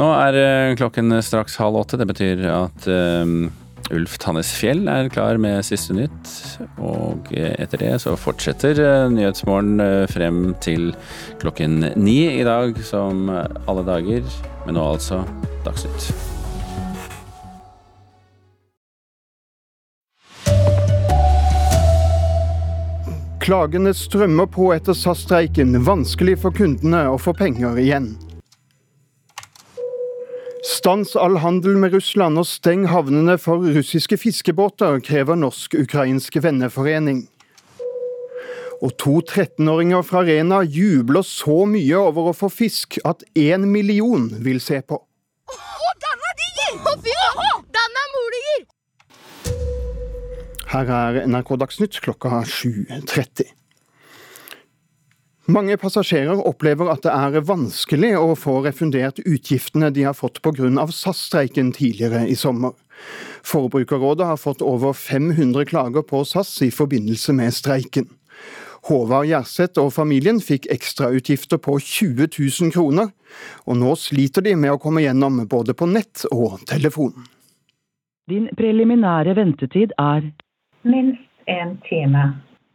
[0.01, 1.99] Nå er eh, klokken straks halv åtte.
[2.01, 3.51] Det betyr at um,
[3.93, 6.31] Ulf Tannes Fjell er klar med siste nytt.
[6.81, 8.81] Og etter det så fortsetter
[9.13, 10.95] Nyhetsmorgen frem til
[11.43, 14.25] klokken ni i dag, som alle dager.
[14.65, 15.21] Men nå altså
[15.67, 16.09] Dagsnytt.
[23.45, 25.77] Klagene strømmer på etter SAS-streiken.
[25.85, 28.13] Vanskelig for kundene å få penger igjen.
[30.63, 37.23] Stans all handel med Russland og steng havnene for russiske fiskebåter, krever Norsk-ukrainsk venneforening.
[38.85, 44.29] Og to 13-åringer fra Rena jubler så mye over å få fisk at én million
[44.45, 45.01] vil se på.
[50.71, 53.60] Her er NRK Dagsnytt klokka 7.30.
[55.51, 60.69] Mange passasjerer opplever at det er vanskelig å få refundert utgiftene de har fått pga.
[60.93, 62.77] SAS-streiken tidligere i sommer.
[63.43, 68.11] Forbrukerrådet har fått over 500 klager på SAS i forbindelse med streiken.
[68.89, 73.11] Håvard Gjerseth og familien fikk ekstrautgifter på 20 000 kroner,
[73.67, 77.17] og nå sliter de med å komme gjennom både på nett og telefon.
[78.31, 80.31] Din preliminære ventetid er
[80.87, 82.23] Minst en time.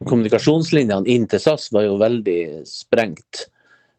[0.04, 3.46] Kommunikasjonslinjene inn til SAS var jo veldig sprengt.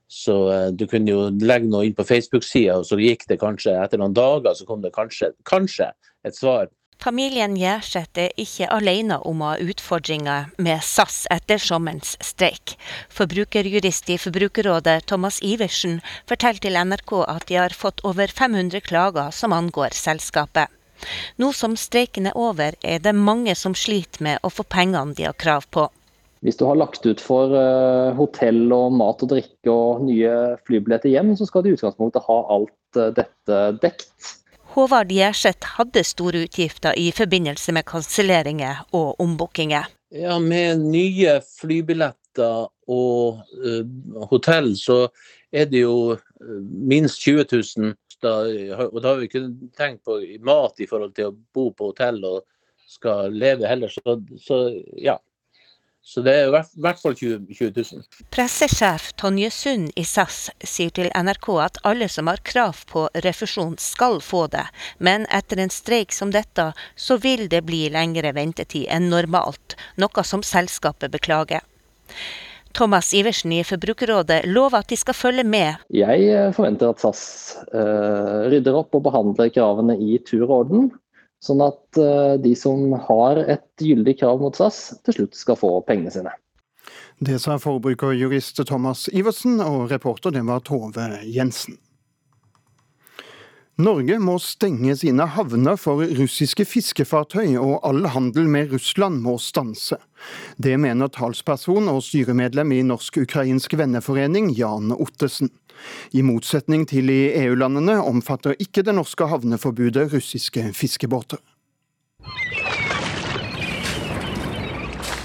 [0.07, 3.75] Så eh, du kunne jo legge noe inn på Facebook-sida, og så gikk det kanskje
[3.81, 5.91] etter noen dager, så kom det kanskje, kanskje
[6.27, 6.69] et svar.
[7.03, 12.77] Familien Gjerseth er ikke alene om å ha utfordringer med SAS etter sommerens streik.
[13.13, 19.35] Forbrukerjurist i Forbrukerrådet Thomas Iversen forteller til NRK at de har fått over 500 klager
[19.35, 20.73] som angår selskapet.
[21.43, 25.29] Nå som streiken er over, er det mange som sliter med å få pengene de
[25.29, 25.89] har krav på.
[26.45, 30.33] Hvis du har lagt ut for uh, hotell og mat og drikke og nye
[30.69, 34.13] flybilletter hjem, så skal du i utgangspunktet ha alt uh, dette dekt.
[34.77, 39.89] Håvard Gjerseth hadde store utgifter i forbindelse med kanselleringer og ombookinger.
[40.15, 43.83] Ja, med nye flybilletter og uh,
[44.31, 45.07] hotell, så
[45.51, 46.19] er det jo
[46.87, 48.35] minst 20 000 da,
[48.87, 52.23] og da har vi ikke tenkt på mat i forhold til å bo på hotell
[52.25, 52.45] og
[52.87, 53.93] skal leve heller.
[53.93, 54.61] Så, så
[54.97, 55.19] ja.
[56.07, 58.03] Så det er i hvert fall 20, 20 000.
[58.31, 63.75] Pressesjef Tonje Sund i SAS sier til NRK at alle som har krav på refusjon
[63.83, 64.63] skal få det,
[65.03, 70.23] men etter en streik som dette, så vil det bli lengre ventetid enn normalt, noe
[70.31, 71.67] som selskapet beklager.
[72.77, 75.81] Thomas Iversen i Forbrukerrådet lover at de skal følge med.
[75.97, 77.23] Jeg eh, forventer at SAS
[77.73, 80.91] uh, rydder opp og behandler kravene i tur og orden.
[81.41, 85.73] Sånn at uh, de som har et gyldig krav mot SAS, til slutt skal få
[85.89, 86.35] pengene sine.
[87.17, 91.81] Det sa forbrukerjurist Thomas Iversen, og reporter det var Tove Jensen.
[93.77, 99.99] Norge må stenge sine havner for russiske fiskefartøy, og all handel med Russland må stanse.
[100.57, 105.53] Det mener talsperson og styremedlem i Norsk-ukrainsk venneforening, Jan Ottesen.
[106.17, 111.43] I motsetning til i EU-landene omfatter ikke det norske havneforbudet russiske fiskebåter.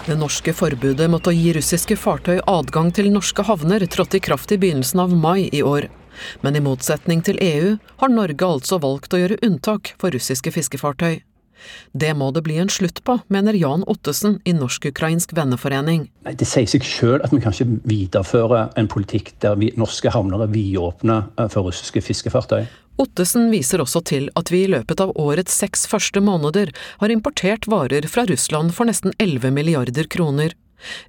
[0.02, 4.52] Det norske forbudet mot å gi russiske fartøy adgang til norske havner trådte i kraft
[4.52, 5.88] i begynnelsen av mai i år.
[6.46, 11.22] Men i motsetning til EU har Norge altså valgt å gjøre unntak for russiske fiskefartøy.
[11.94, 16.08] Det må det bli en slutt på, mener Jan Ottesen i Norsk-ukrainsk venneforening.
[16.26, 20.46] Det sier seg selv at vi kan ikke videreføre en politikk der vi, norske havner
[20.46, 22.66] er vidåpne eh, for russiske fiskefartøy.
[23.02, 27.66] Ottesen viser også til at vi i løpet av årets seks første måneder har importert
[27.72, 30.54] varer fra Russland for nesten 11 milliarder kroner.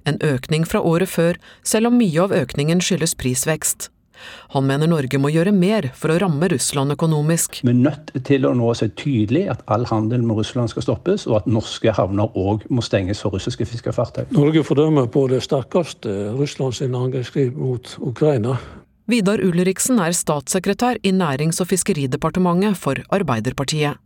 [0.07, 3.89] En økning fra året før, selv om mye av økningen skyldes prisvekst.
[4.53, 7.61] Han mener Norge må gjøre mer for å ramme Russland økonomisk.
[7.63, 11.27] Vi er nødt til å nå se tydelig at all handel med Russland skal stoppes,
[11.29, 14.27] og at norske havner òg må stenges for russiske fiskefartøy.
[14.35, 18.57] Norge fordømmer på det sterkeste Russlands angrepskrig mot Ukraina.
[19.09, 23.99] Vidar Ulriksen er statssekretær i Nærings- og fiskeridepartementet for Arbeiderpartiet.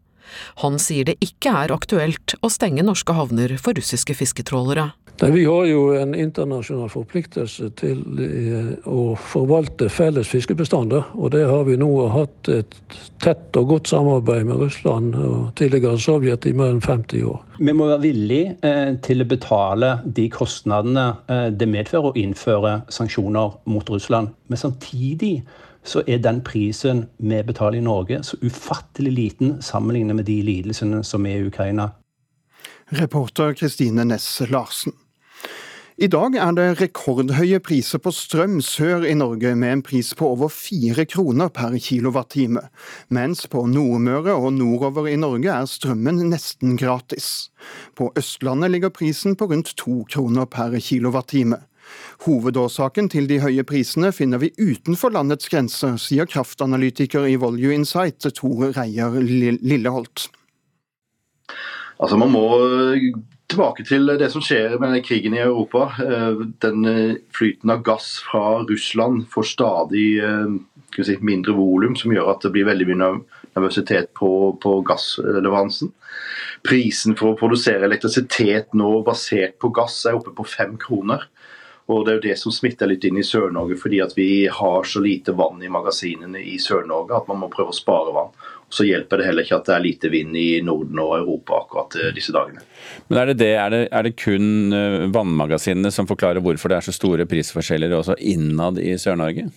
[0.64, 4.90] Han sier det ikke er aktuelt å stenge norske havner for russiske fisketrålere.
[5.22, 11.08] Nei, Vi har jo en internasjonal forpliktelse til eh, å forvalte felles fiskebestander.
[11.18, 12.78] Og det har vi nå hatt et
[13.24, 17.40] tett og godt samarbeid med Russland og tidligere Sovjet i mer enn 50 år.
[17.58, 22.76] Vi må være villige eh, til å betale de kostnadene eh, det medfører å innføre
[22.94, 24.36] sanksjoner mot Russland.
[24.54, 25.40] Men samtidig
[25.88, 31.02] så er den prisen vi betaler i Norge så ufattelig liten sammenlignet med de lidelsene
[31.02, 31.90] som er i Ukraina.
[32.94, 34.94] Reporter Kristine Næss Larsen.
[35.98, 40.28] I dag er det rekordhøye priser på strøm sør i Norge, med en pris på
[40.30, 42.62] over fire kroner per kilowattime.
[43.10, 47.50] Mens på Nordmøre og nordover i Norge er strømmen nesten gratis.
[47.98, 51.58] På Østlandet ligger prisen på rundt to kroner per kilowattime.
[52.28, 58.22] Hovedårsaken til de høye prisene finner vi utenfor landets grenser, sier kraftanalytiker i Volue Insight
[58.38, 60.28] Tor Reier Lilleholt.
[61.98, 62.46] Altså Man må
[63.52, 65.88] tilbake til det som skjer med krigen i Europa.
[66.04, 70.58] Eh, den eh, flyten av gass fra Russland får stadig eh,
[70.98, 73.12] si, mindre volum, som gjør at det blir veldig mye
[73.58, 74.32] nervøsitet på,
[74.62, 75.94] på gassleveransen.
[76.68, 81.28] Prisen for å produsere elektrisitet nå basert på gass er oppe på fem kroner.
[81.88, 84.84] Og Det er jo det som smitter litt inn i Sør-Norge, fordi at vi har
[84.84, 88.34] så lite vann i magasinene i Sør-Norge at man må prøve å spare vann.
[88.70, 91.96] Så hjelper det heller ikke at det er lite vind i Norden og Europa akkurat
[92.02, 92.64] eh, disse dagene.
[93.08, 96.82] Men Er det, det, er det, er det kun eh, vannmagasinene som forklarer hvorfor det
[96.82, 99.48] er så store prisforskjeller også innad i Sør-Norge?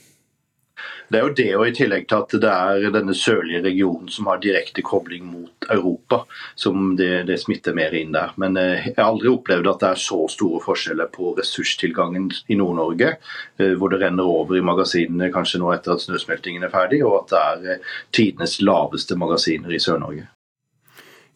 [1.11, 4.29] Det er jo det, og i tillegg til at det er denne sørlige regionen som
[4.31, 6.21] har direkte kobling mot Europa,
[6.55, 8.31] som det, det smitter mer inn der.
[8.38, 12.59] Men eh, jeg har aldri opplevd at det er så store forskjeller på ressurstilgangen i
[12.61, 13.16] Nord-Norge,
[13.59, 17.25] eh, hvor det renner over i magasinene kanskje nå etter at snøsmeltingen er ferdig, og
[17.25, 20.29] at det er eh, tidenes laveste magasiner i Sør-Norge.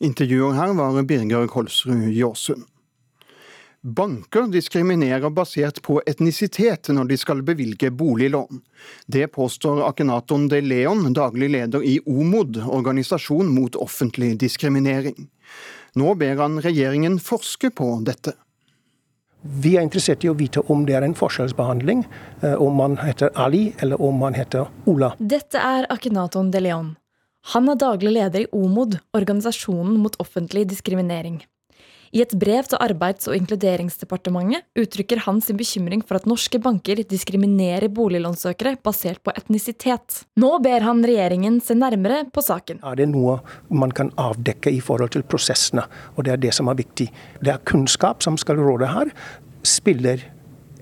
[0.04, 2.66] Intervjuer her var Birger Kolsrud Jåsund.
[3.86, 8.62] Banker diskriminerer basert på etnisitet når de skal bevilge boliglån.
[9.06, 15.28] Det påstår Akenaton de Leon, daglig leder i OMOD, organisasjon mot offentlig diskriminering.
[16.00, 18.32] Nå ber han regjeringen forske på dette.
[19.44, 22.06] Vi er interessert i å vite om det er en forskjellsbehandling,
[22.40, 25.12] eh, om man heter Ali eller om man heter Ola.
[25.20, 26.94] Dette er Akenaton de Leon.
[27.52, 31.42] Han er daglig leder i OMOD, organisasjonen mot offentlig diskriminering.
[32.14, 37.00] I et brev til Arbeids- og inkluderingsdepartementet uttrykker han sin bekymring for at norske banker
[37.10, 40.20] diskriminerer boliglånsøkere basert på etnisitet.
[40.38, 42.78] Nå ber han regjeringen se nærmere på saken.
[42.86, 46.70] Er det noe man kan avdekke i forhold til prosessene, og det er det som
[46.70, 47.08] er viktig.
[47.42, 49.10] Det er kunnskap som skal råde her.
[49.66, 50.22] Spiller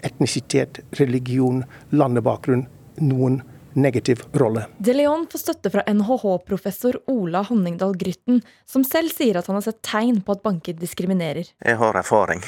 [0.04, 1.64] etnisitet, religion,
[1.96, 2.66] landebakgrunn
[3.00, 3.40] noen
[3.74, 4.66] negativ rolle.
[4.78, 9.66] De Leon får støtte fra NHH-professor Ola Honningdal Grytten, som selv sier at han har
[9.66, 11.52] sett tegn på at banker diskriminerer.
[11.58, 12.44] Jeg har erfaring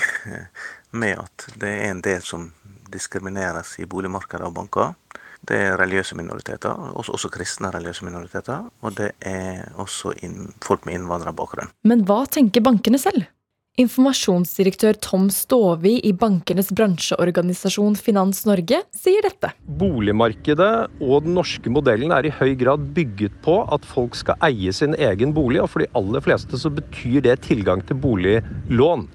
[0.91, 2.51] med at det er en del som
[2.95, 4.95] diskrimineres i boligmarkedet av banker.
[5.45, 8.65] Det er religiøse minoriteter, også, også kristne religiøse minoriteter.
[8.81, 11.73] Og det er også inn, folk med innvandrerbakgrunn.
[11.85, 13.27] Men hva tenker bankene selv?
[13.75, 19.51] Informasjonsdirektør Tom Stovi i bankenes bransjeorganisasjon Finans Norge sier dette.
[19.81, 24.71] Boligmarkedet og den norske modellen er i høy grad bygget på at folk skal eie
[24.71, 29.09] sin egen bolig, og for de aller fleste så betyr det tilgang til boliglån.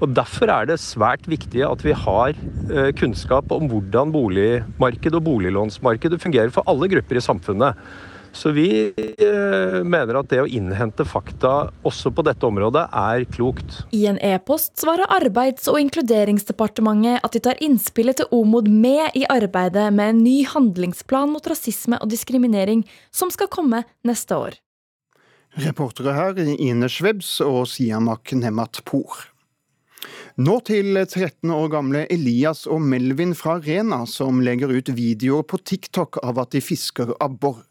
[0.00, 5.26] Og Derfor er det svært viktig at vi har eh, kunnskap om hvordan boligmarkedet og
[5.28, 7.76] boliglånsmarkedet fungerer for alle grupper i samfunnet.
[8.32, 13.80] Så vi eh, mener at det å innhente fakta også på dette området er klokt.
[13.94, 19.24] I en e-post svarer Arbeids- og inkluderingsdepartementet at de tar innspillet til OMOD med i
[19.32, 24.60] arbeidet med en ny handlingsplan mot rasisme og diskriminering, som skal komme neste år.
[25.58, 29.24] Reportere her Ine Schwebs og Siamak Nematpour.
[30.38, 35.58] Nå til 13 år gamle Elias og Melvin fra Rena, som legger ut videoer på
[35.58, 37.64] TikTok av at de fisker abbor.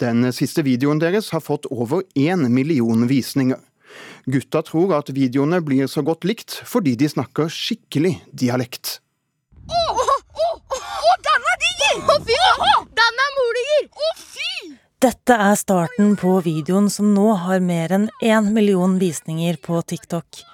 [0.00, 3.58] Den siste videoen deres har fått over én million visninger.
[4.24, 9.00] Gutta tror at videoene blir så godt likt fordi de snakker skikkelig dialekt.
[9.68, 10.46] Å, å,
[10.76, 11.98] å, den er diger!
[12.00, 12.38] Å, fy!
[13.00, 13.90] Den er moliger!
[13.90, 14.70] Å, fy!
[15.04, 20.44] Dette er starten på videoen som nå har mer enn én million visninger på TikTok.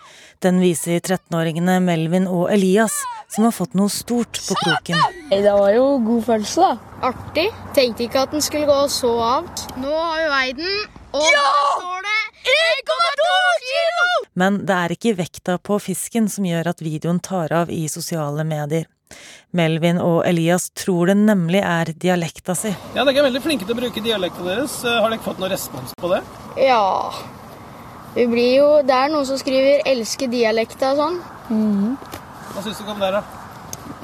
[0.43, 2.99] Den viser 13-åringene Melvin og Elias,
[3.33, 5.01] som har fått noe stort på kroken.
[5.31, 6.86] Det var jo god følelse, da.
[7.07, 7.47] Artig.
[7.77, 9.47] Tenkte ikke at den skulle gå så av.
[9.79, 10.73] Nå har vi veid den,
[11.15, 11.45] og ja!
[11.45, 12.17] der står det
[12.57, 13.37] 1,2
[13.69, 14.09] kilo!
[14.43, 18.43] Men det er ikke vekta på fisken som gjør at videoen tar av i sosiale
[18.49, 18.89] medier.
[19.55, 22.75] Melvin og Elias tror det nemlig er dialekta si.
[22.97, 24.77] Ja, Dere er veldig flinke til å bruke dialekta deres.
[24.83, 26.21] Har dere fått noen respons på det?
[26.67, 27.15] Ja,
[28.17, 31.17] vi blir jo, Det er noen som skriver 'elsker dialekta' og sånn.
[31.51, 31.97] Mm.
[32.53, 33.23] Hva syns du om det, da?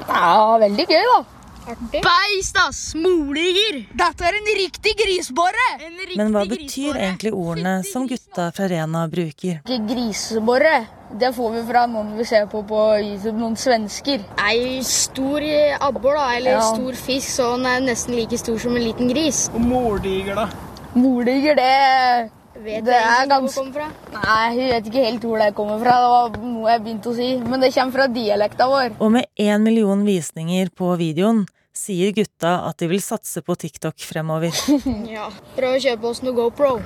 [0.07, 1.23] Ja, veldig gøy, da.
[1.63, 2.79] Beist, ass!
[2.95, 3.77] Moliger!
[3.95, 5.67] Dette er en riktig grisbåre!
[5.79, 9.61] En riktig Men hva betyr egentlig ordene som gutta fra Rena bruker?
[9.87, 10.75] Grisbåre.
[11.19, 14.25] Det får vi fra noen vi ser på på YouTube, noen svensker.
[14.43, 15.45] Ei stor
[15.79, 16.67] abbor, da, eller ja.
[16.73, 19.45] stor fisk, så den er nesten like stor som en liten gris.
[19.53, 20.49] Og mordiger, da?
[20.97, 22.33] Mordiger, det
[22.63, 23.59] Vet det er ganske...
[23.59, 24.21] hvor det kommer fra?
[24.23, 25.95] Nei, hun vet ikke helt hvor det kommer fra.
[25.99, 27.27] Det var noe jeg begynte å si.
[27.43, 28.95] Men det kommer fra dialekta vår.
[29.03, 31.43] Og med én million visninger på videoen
[31.73, 34.55] sier gutta at de vil satse på TikTok fremover.
[35.15, 35.27] ja.
[35.57, 36.77] Prøv å kjøpe oss noe GoPro.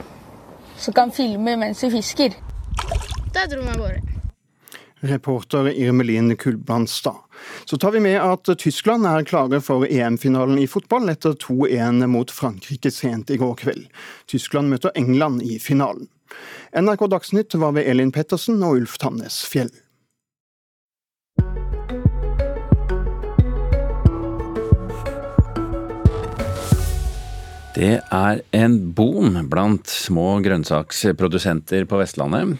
[0.82, 2.38] Så kan filme mens vi fisker.
[3.34, 4.01] Det tror jeg bare.
[5.05, 7.26] Reporter Irmelin Kulbrandstad.
[7.66, 12.32] Så tar vi med at Tyskland er klare for EM-finalen i fotball etter 2-1 mot
[12.32, 13.89] Frankrike sent i går kveld.
[14.32, 16.08] Tyskland møter England i finalen.
[16.76, 19.72] NRK Dagsnytt var ved Elin Pettersen og Ulf Tannes Fjell.
[27.78, 32.56] Det er en boom blant små grønnsaksprodusenter på Vestlandet.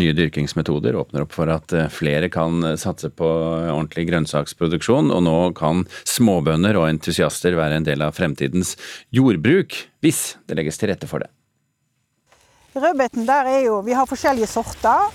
[0.00, 5.20] Nye dyrkingsmetoder åpner opp for at eh, flere kan eh, satse på ordentlig grønnsaksproduksjon, og
[5.26, 8.78] nå kan småbønder og entusiaster være en del av fremtidens
[9.12, 11.28] jordbruk, hvis det legges til rette for det.
[12.72, 15.10] Rødbeten der er jo, Vi har forskjellige sorter.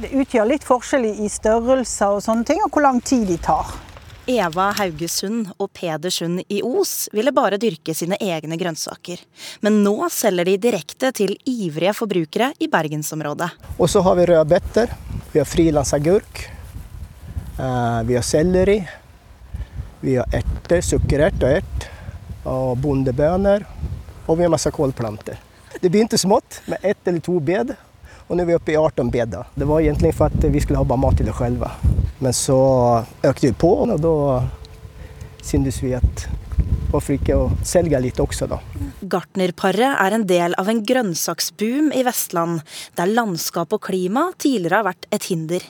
[0.00, 3.76] Det utgjør litt forskjell i størrelser og sånne ting, og hvor lang tid de tar.
[4.24, 9.20] Eva Haugesund og Peder Sund i Os ville bare dyrke sine egne grønnsaker.
[9.60, 13.50] Men nå selger de direkte til ivrige forbrukere i bergensområdet.
[13.76, 14.94] Og så har vi rødbeter,
[15.32, 16.40] vi har frilansagurk,
[17.58, 18.78] eh, vi har selleri,
[20.00, 21.88] vi har erter, sukkerert og ert,
[22.48, 23.66] og bondebønner,
[24.24, 25.36] og vi har masse kålplanter.
[25.80, 27.76] Det begynte smått, med ett eller to bed,
[28.28, 29.50] og nå er vi oppe i 18 beder.
[29.54, 31.66] Det var egentlig for at vi skulle ha bare mat til oss selv.
[32.24, 32.58] Men så
[33.26, 34.14] økte vi på, og da
[35.44, 36.26] syntes vi at
[36.94, 38.60] hvorfor ikke å selge litt også, da.
[39.02, 42.62] Gartnerparet er en del av en grønnsaksboom i Vestland,
[42.96, 45.64] der landskap og klima tidligere har vært et hinder.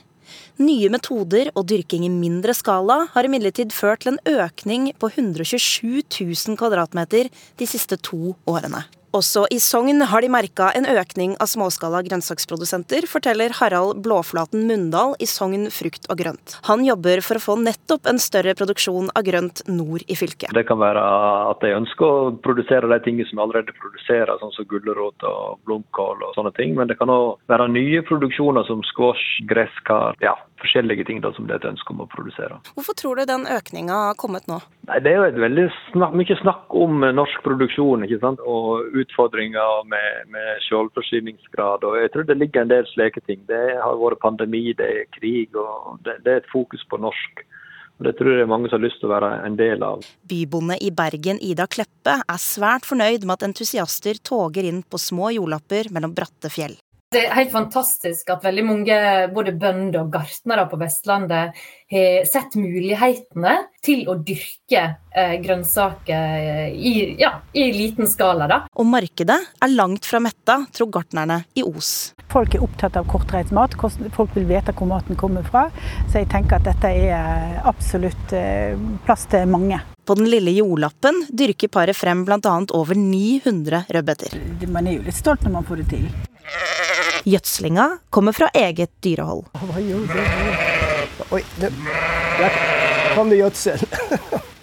[0.62, 6.04] Nye metoder og dyrking i mindre skala har imidlertid ført til en økning på 127
[6.06, 8.84] 000 kvadratmeter de siste to årene.
[9.14, 15.14] Også i Sogn har de merka en økning av småskala grønnsaksprodusenter, forteller Harald Blåflaten Mundal
[15.22, 16.56] i Sogn frukt og grønt.
[16.66, 20.50] Han jobber for å få nettopp en større produksjon av grønt nord i fylket.
[20.58, 21.04] Det kan være
[21.52, 26.26] at de ønsker å produsere de tingene som allerede produserer, sånn som gulrot og blomkål
[26.26, 26.74] og sånne ting.
[26.74, 30.34] Men det kan òg være nye produksjoner som squash, gresskar, ja,
[30.64, 32.58] forskjellige ting da, som det er et ønske om å produsere.
[32.74, 34.60] Hvorfor tror du den økninga har kommet nå?
[34.88, 38.42] Nei, Det er jo et veldig snakk, mye snakk om norsk produksjon ikke sant?
[38.44, 41.84] og utfordringer med, med selvforsyningsgrad.
[41.84, 43.40] og Jeg tror det ligger en del slike ting.
[43.48, 47.44] Det har vært pandemi, det er krig, og det, det er et fokus på norsk.
[47.98, 49.84] Og Det tror jeg det er mange som har lyst til å være en del
[49.86, 50.02] av.
[50.26, 55.30] Bybonde i Bergen, Ida Kleppe, er svært fornøyd med at entusiaster toger inn på små
[55.36, 56.74] jordlapper mellom bratte fjell.
[57.14, 58.94] Det er helt fantastisk at veldig mange
[59.34, 61.54] både bønder og gartnere på Vestlandet
[61.94, 63.52] har sett mulighetene
[63.84, 64.82] til å dyrke
[65.14, 68.48] eh, grønnsaker i, ja, i, liten skala.
[68.50, 68.58] Da.
[68.74, 72.16] Og markedet er langt fra metta, tror gartnerne i Os.
[72.34, 75.68] Folk er opptatt av kortreist mat, folk vil vite hvor maten kommer fra.
[76.10, 78.74] Så jeg tenker at dette er absolutt eh,
[79.06, 79.78] plass til mange.
[80.04, 82.58] På den lille jordlappen dyrker paret frem bl.a.
[82.74, 84.40] over 900 rødbeter.
[84.66, 86.08] Man er jo litt stolt når man får det til.
[87.24, 89.46] Gjødslinga kommer fra eget dyrehold.
[89.54, 90.18] Hva gjør du?
[91.34, 91.70] Oi, det,
[92.40, 92.58] der
[93.14, 93.86] kom det gjødsel.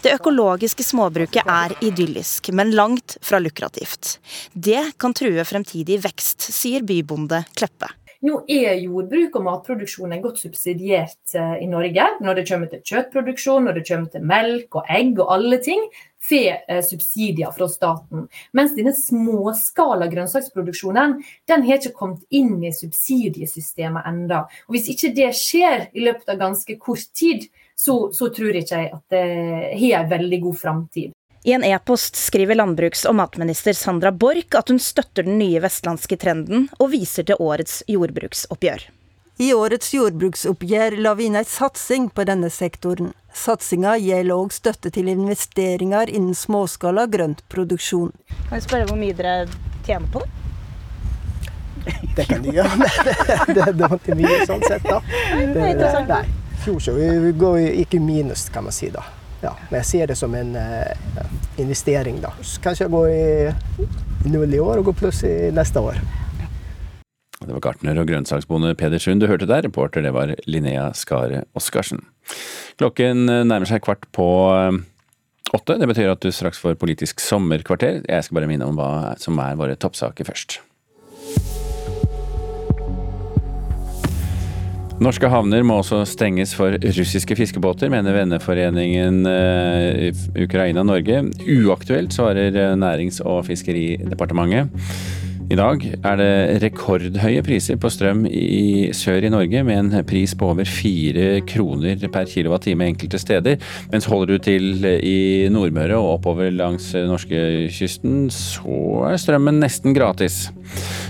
[0.02, 4.16] Det økologiske småbruket er idyllisk, men langt fra lukrativt.
[4.54, 7.92] Det kan true fremtidig vekst, sier bybonde Kleppe.
[8.26, 12.06] Nå er jordbruk og matproduksjonen godt subsidiert eh, i Norge.
[12.22, 15.82] Når det kommer til kjøttproduksjon, når det kommer til melk og egg og alle ting,
[16.30, 18.28] får eh, subsidier fra staten.
[18.54, 21.18] Mens denne småskala grønnsaksproduksjonen
[21.50, 24.46] den har ikke kommet inn i subsidiesystemet enda.
[24.68, 28.84] Og Hvis ikke det skjer i løpet av ganske kort tid, så, så tror ikke
[28.84, 29.26] jeg at det
[29.82, 31.18] har en veldig god framtid.
[31.44, 36.20] I en e-post skriver landbruks- og matminister Sandra Borch at hun støtter den nye vestlandske
[36.22, 38.86] trenden, og viser til årets jordbruksoppgjør.
[39.42, 43.08] I årets jordbruksoppgjør la vi inn en satsing på denne sektoren.
[43.34, 48.12] Satsinga gjelder òg støtte til investeringer innen småskala grøntproduksjon.
[48.36, 49.48] Kan jeg spørre hvor mye dere
[49.88, 50.30] tjener på det?
[52.20, 53.18] Det kan du gjøre, det,
[53.56, 55.02] det, det var ikke mye sånn sett, da.
[55.02, 55.74] Det,
[56.12, 56.24] nei,
[56.62, 58.94] fjor vi går vi ikke minus, kan man si.
[58.94, 59.08] da.
[59.42, 61.26] Ja, men jeg ser det som en uh,
[61.58, 62.22] investering.
[62.22, 62.36] da.
[62.62, 65.98] Kanskje jeg går i null i år og går pluss i neste år.
[67.52, 69.66] Det var gartner og grønnsaksbonde Peder Sund du hørte der.
[69.66, 72.00] Reporter det var Linnea Skare Oskarsen.
[72.80, 74.78] Klokken nærmer seg kvart på eh,
[75.52, 75.76] åtte.
[75.76, 78.06] Det betyr at du straks får Politisk sommerkvarter.
[78.08, 80.62] Jeg skal bare minne om hva som er våre toppsaker først.
[85.04, 91.26] Norske havner må også stenges for russiske fiskebåter, mener venneforeningen uh, Ukraina-Norge.
[91.52, 94.72] Uaktuelt, svarer eh, Nærings- og fiskeridepartementet.
[95.52, 100.32] I dag er det rekordhøye priser på strøm i sør i Norge, med en pris
[100.38, 103.58] på over fire kroner per kilowattime enkelte steder.
[103.92, 108.78] Mens holder du til i Nordmøre og oppover langs norskekysten, så
[109.10, 110.46] er strømmen nesten gratis.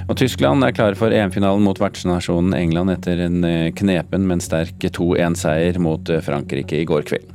[0.07, 3.45] Og Tyskland er klar for EM-finalen mot vertsnasjonen England etter en
[3.77, 7.29] knepen, men sterk 2-1-seier mot Frankrike i går kveld.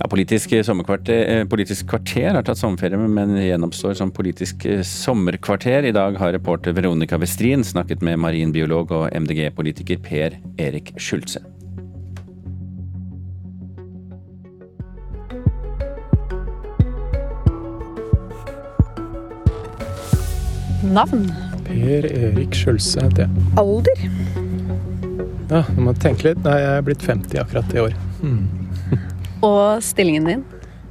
[0.00, 5.88] Ja, politisk, sommerkvarter, politisk kvarter har tatt sommerferie, men gjenoppstår som politisk sommerkvarter.
[5.90, 11.44] I dag har reporter Veronica Westrin snakket med marinbiolog og MDG-politiker Per Erik Skjultse.
[20.90, 21.26] Navn?
[21.66, 23.42] Per Erik Skjølse heter jeg.
[23.60, 24.00] Alder?
[25.50, 26.40] Ja, nå må jeg tenke litt.
[26.46, 27.94] Nei, jeg er blitt 50 akkurat i år.
[28.22, 28.69] Hmm.
[29.46, 30.44] Og stillingen din?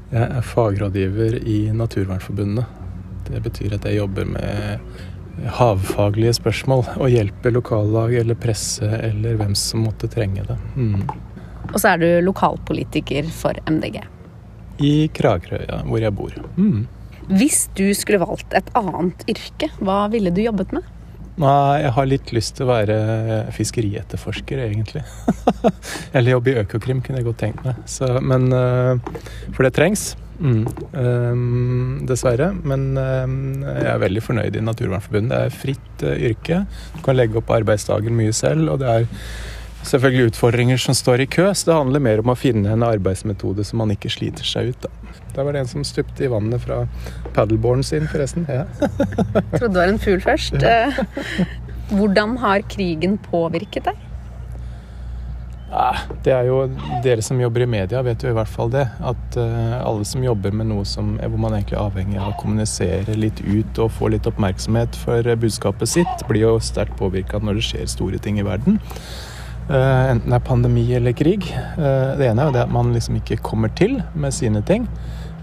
[0.10, 2.66] Jeg er fagrådgiver i Naturvernforbundet.
[3.30, 4.80] Det betyr at jeg jobber med
[5.60, 10.58] havfaglige spørsmål og hjelper lokallag eller presse eller hvem som måtte trenge det.
[10.76, 11.04] Mm.
[11.70, 14.02] Og så er du lokalpolitiker for MDG.
[14.80, 16.34] I Kragerø, ja, hvor jeg bor.
[16.58, 16.88] Mm.
[17.30, 20.88] Hvis du skulle valgt et annet yrke, hva ville du jobbet med?
[21.40, 22.96] Nei, jeg har litt lyst til å være
[23.56, 25.06] fiskerietterforsker, egentlig.
[26.16, 27.80] Eller jobbe i Økokrim, kunne jeg godt tenkt meg.
[27.88, 28.50] Så, men,
[29.56, 30.12] for det trengs.
[30.40, 30.64] Mm.
[30.94, 32.52] Um, dessverre.
[32.64, 35.32] Men um, jeg er veldig fornøyd i Naturvernforbundet.
[35.34, 36.62] Det er fritt uh, yrke.
[36.96, 38.72] Du kan legge opp arbeidsdagen mye selv.
[38.74, 39.08] Og det er
[39.88, 43.66] selvfølgelig utfordringer som står i kø, så det handler mer om å finne en arbeidsmetode
[43.68, 44.86] som man ikke sliter seg ut.
[44.86, 45.16] Da.
[45.36, 46.84] Det var det en som stupte i vannet fra
[47.38, 48.48] paddleboarden sin, forresten.
[48.50, 48.66] Ja.
[49.58, 50.60] Trodde det var en fugl først.
[50.60, 50.92] Ja.
[51.90, 54.06] Hvordan har krigen påvirket deg?
[56.26, 56.64] Det er jo
[57.04, 58.86] Dere som jobber i media, vet jo i hvert fall det.
[59.06, 62.38] At uh, alle som jobber med noe som, hvor man egentlig er avhengig av å
[62.42, 67.60] kommunisere litt ut og få litt oppmerksomhet for budskapet sitt, blir jo sterkt påvirka når
[67.60, 68.80] det skjer store ting i verden.
[69.70, 71.46] Uh, enten det er pandemi eller krig.
[71.78, 74.90] Uh, det ene er jo det at man liksom ikke kommer til med sine ting.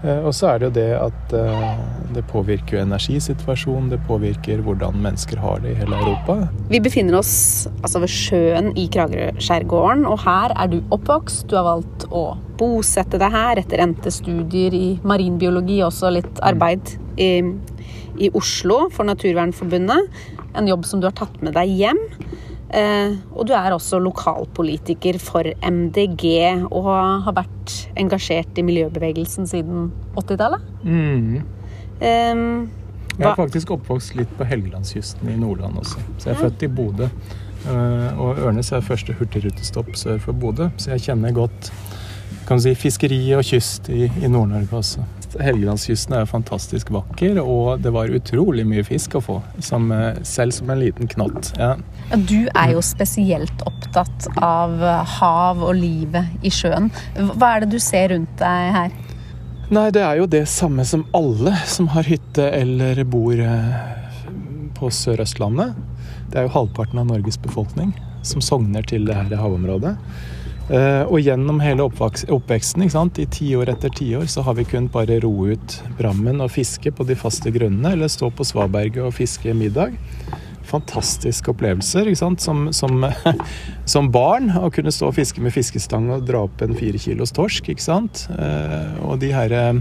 [0.05, 1.31] Og så er det jo det at
[2.13, 6.35] det påvirker jo energisituasjonen, det påvirker hvordan mennesker har det i hele Europa.
[6.69, 11.47] Vi befinner oss altså ved sjøen i Kragerø-skjærgården, og her er du oppvokst.
[11.49, 16.93] Du har valgt å bosette deg her etter endte studier i marinbiologi, også litt arbeid
[17.17, 17.41] i,
[18.21, 20.13] i Oslo for Naturvernforbundet.
[20.53, 22.05] En jobb som du har tatt med deg hjem.
[22.67, 26.25] Eh, og du er også lokalpolitiker for MDG
[26.67, 26.89] og
[27.23, 30.65] har vært engasjert i miljøbevegelsen siden 80-tallet.
[30.83, 31.45] Mm.
[31.97, 32.67] Um,
[33.17, 36.03] jeg er faktisk oppvokst litt på Helgelandskysten i Nordland også.
[36.19, 37.07] Så jeg er født i Bodø.
[37.67, 41.71] Uh, og Ørnes er første hurtigrutestopp sør for Bodø, så jeg kjenner godt
[42.47, 45.03] kan si, fiskeri og kyst i, i Nord-Norge også.
[45.35, 49.37] Helgelandskysten er fantastisk vakker, og det var utrolig mye fisk å få.
[49.63, 49.91] Som,
[50.23, 51.51] selv som en liten knott.
[51.59, 51.73] Ja.
[52.15, 54.79] Du er jo spesielt opptatt av
[55.17, 56.91] hav og livet i sjøen.
[57.35, 58.95] Hva er det du ser rundt deg her?
[59.67, 63.73] Nei, det er jo det samme som alle som har hytte eller bor eh,
[64.77, 65.75] på Sør-Østlandet.
[66.31, 67.91] Det er jo halvparten av Norges befolkning
[68.23, 69.97] som sogner til det her havområdet.
[70.67, 75.47] Eh, og gjennom hele oppveksten, i tiår etter tiår, så har vi kunnet bare ro
[75.47, 79.95] ut Brammen og fiske på de faste grunnene, eller stå på svaberget og fiske middag.
[80.67, 82.11] Fantastiske opplevelser.
[82.19, 82.35] Som,
[82.75, 83.05] som,
[83.93, 87.31] som, barn å kunne stå og fiske med fiskestang og dra opp en fire kilos
[87.31, 87.71] torsk.
[87.71, 89.79] Eh, og de her eh,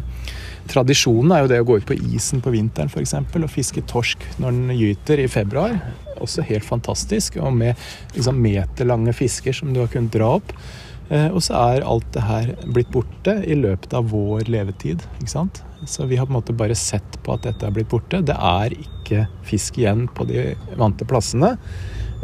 [0.70, 3.14] Tradisjonen er jo det å gå ut på isen på vinteren f.eks.
[3.18, 5.78] og fiske torsk når den gyter i februar.
[6.22, 7.38] Også helt fantastisk.
[7.42, 7.76] Og med
[8.14, 10.52] liksom, meterlange fisker som du har kunnet dra opp.
[11.08, 15.04] Eh, og så er alt det her blitt borte i løpet av vår levetid.
[15.20, 15.62] ikke sant?
[15.86, 18.24] Så vi har på en måte bare sett på at dette er blitt borte.
[18.26, 20.48] Det er ikke fisk igjen på de
[20.78, 21.54] vante plassene.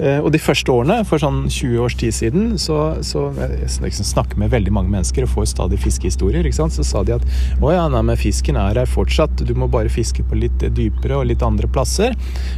[0.01, 4.09] Eh, og de første årene, for sånn 20 års tid siden, så, så jeg liksom
[4.09, 6.47] snakker med veldig mange mennesker og får stadig fiskehistorier.
[6.49, 6.77] ikke sant?
[6.77, 7.27] Så sa de at
[7.61, 11.21] å ja, nei, men fisken er her fortsatt, du må bare fiske på litt dypere
[11.21, 12.17] og litt andre plasser.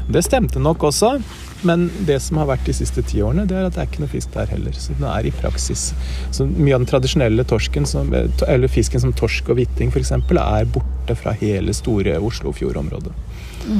[0.08, 1.16] Det stemte nok også.
[1.64, 4.02] Men det som har vært de siste ti årene, det er at det er ikke
[4.02, 4.74] noe fisk der heller.
[4.76, 5.86] Så den er i praksis.
[6.28, 10.68] Så mye av den tradisjonelle torsken, som, eller fisken som torsk og hvitting f.eks., er
[10.74, 13.14] borte fra hele store Oslofjordområdet.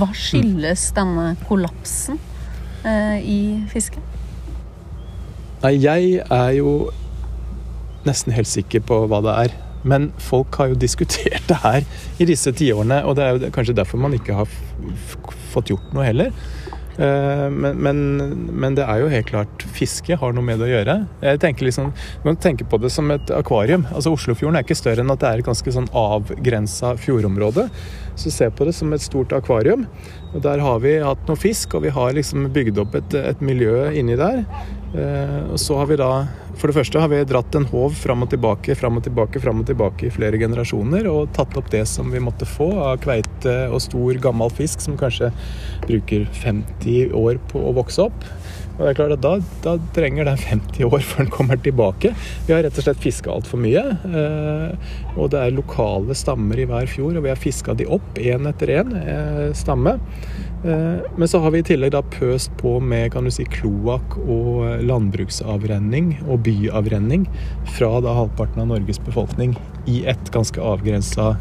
[0.01, 2.17] Hva skyldes denne kollapsen?
[2.85, 3.39] Eh, i
[3.73, 4.03] fisket?
[5.65, 6.75] Nei, jeg er jo
[8.05, 9.55] nesten helt sikker på hva det er.
[9.85, 11.85] Men folk har jo diskutert det her
[12.21, 14.49] i disse tiårene, og det er jo kanskje derfor man ikke har
[15.53, 16.33] fått gjort noe heller.
[16.99, 17.99] Eh, men, men,
[18.53, 20.97] men, det er jo helt klart fiske har noe med det å gjøre.
[21.25, 21.91] Jeg tenker liksom,
[22.25, 23.87] Man tenker på det som et akvarium.
[23.91, 27.67] Altså Oslofjorden er ikke større enn at det er et ganske sånn avgrensa fjordområde.
[28.21, 29.89] Så se på det som et stort akvarium.
[30.35, 33.43] Og Der har vi hatt noe fisk, og vi har liksom bygd opp et, et
[33.43, 34.45] miljø inni der.
[34.95, 38.29] Eh, så har vi da For det første har vi dratt en håv fram og
[38.31, 42.13] tilbake, fram og tilbake, fram og tilbake i flere generasjoner og tatt opp det som
[42.15, 45.33] vi måtte få av kveite og stor, gammel fisk som kanskje
[45.89, 48.29] bruker 50 år på å vokse opp.
[48.75, 49.35] Og det er klart at da,
[49.67, 52.15] da, trenger den 50 år før den kommer tilbake.
[52.47, 53.85] Vi har rett og slett fiska altfor mye.
[54.07, 58.19] Eh, og det er lokale stammer i hver fjord, og vi har fiska de opp
[58.19, 59.99] én etter én eh, stamme.
[60.65, 64.17] Eh, men så har vi i tillegg da pøst på med kan du si, kloakk
[64.23, 67.29] og landbruksavrenning og byavrenning
[67.77, 69.59] fra da halvparten av Norges befolkning
[69.91, 71.35] i et ganske avgrensa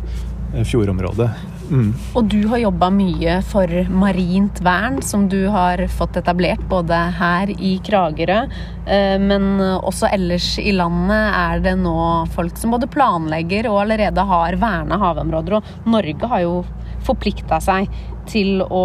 [0.51, 1.29] eh, fjordområde.
[1.71, 1.93] Mm.
[2.19, 7.55] Og du har jobba mye for marint vern, som du har fått etablert både her
[7.55, 8.41] i Kragerø,
[8.83, 11.95] eh, men også ellers i landet er det nå
[12.35, 15.61] folk som både planlegger og allerede har verna havområder.
[15.61, 16.57] Og Norge har jo
[17.03, 17.87] forplikta seg
[18.29, 18.83] til å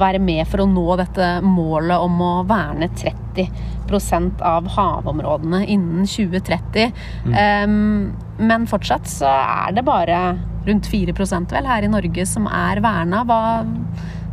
[0.00, 6.92] være med for å nå dette målet om å verne 30% av havområdene innen 2030.
[7.26, 7.34] Mm.
[7.36, 10.20] Um, men fortsatt så er det bare
[10.66, 13.24] rundt 4% vel her i Norge som er verna.
[13.28, 13.40] Hva,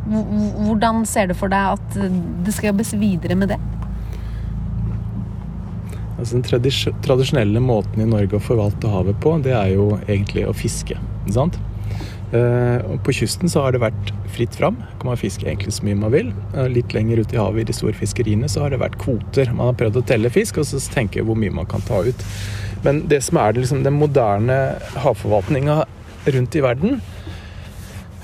[0.07, 1.97] hvordan ser du for deg at
[2.45, 3.59] det skal jobbes videre med det?
[6.17, 6.45] Altså, den
[7.05, 10.97] tradisjonelle måten i Norge å forvalte havet på, det er jo egentlig å fiske.
[11.33, 11.59] sant?
[12.27, 14.79] Uh, på kysten så har det vært fritt fram.
[15.01, 16.31] Kan man fiske egentlig så mye man vil.
[16.53, 19.51] Uh, litt lenger ute i havet i de store fiskeriene så har det vært kvoter.
[19.51, 22.25] Man har prøvd å telle fisk og så tenke hvor mye man kan ta ut.
[22.85, 24.57] Men det som er liksom, den moderne
[25.01, 25.83] havforvaltninga
[26.27, 26.99] rundt i verden,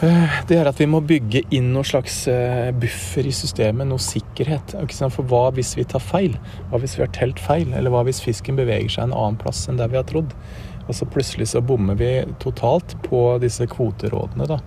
[0.06, 4.02] eh, det er at vi må bygge inn noe slags eh, buffer i systemet, noe
[4.04, 4.76] sikkerhet.
[5.04, 6.38] For hva hvis vi tar feil?
[6.70, 7.74] Hva hvis vi har telt feil?
[7.74, 10.36] Eller hva hvis fisken beveger seg en annen plass enn der vi har trodd?
[10.84, 12.12] Og så plutselig så bommer vi
[12.44, 14.60] totalt på disse kvoterådene, da.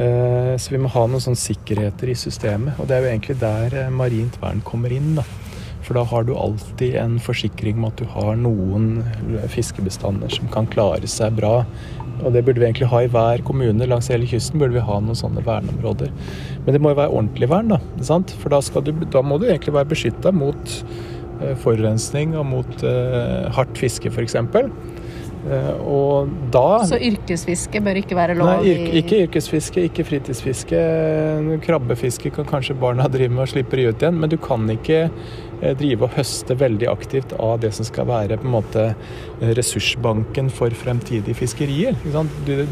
[0.00, 2.80] Eh, så vi må ha noen sånne sikkerheter i systemet.
[2.80, 5.26] Og det er jo egentlig der marint vern kommer inn, da.
[5.80, 9.00] For da har du alltid en forsikring om at du har noen
[9.50, 11.64] fiskebestander som kan klare seg bra
[12.24, 14.60] og det burde vi egentlig ha i hver kommune langs hele kysten.
[14.60, 16.12] burde vi ha noen sånne verneområder.
[16.64, 17.80] Men det må jo være ordentlig vern, da.
[18.04, 18.34] Sant?
[18.42, 20.76] For da, du, da, må du egentlig være beskytta mot
[21.62, 24.36] forurensning og mot uh, hardt fiske, f.eks.
[25.40, 28.50] Uh, og da Så yrkesfiske bør ikke være lov?
[28.60, 30.80] Nei, ir ikke yrkesfiske, ikke fritidsfiske.
[31.64, 35.06] Krabbefiske kan kanskje barna drive med og slipper de ut igjen, men du kan ikke
[35.60, 39.50] Eh, drive og høste veldig aktivt av det som skal være på en måte eh,
[39.58, 41.98] ressursbanken for fremtidige fiskerier.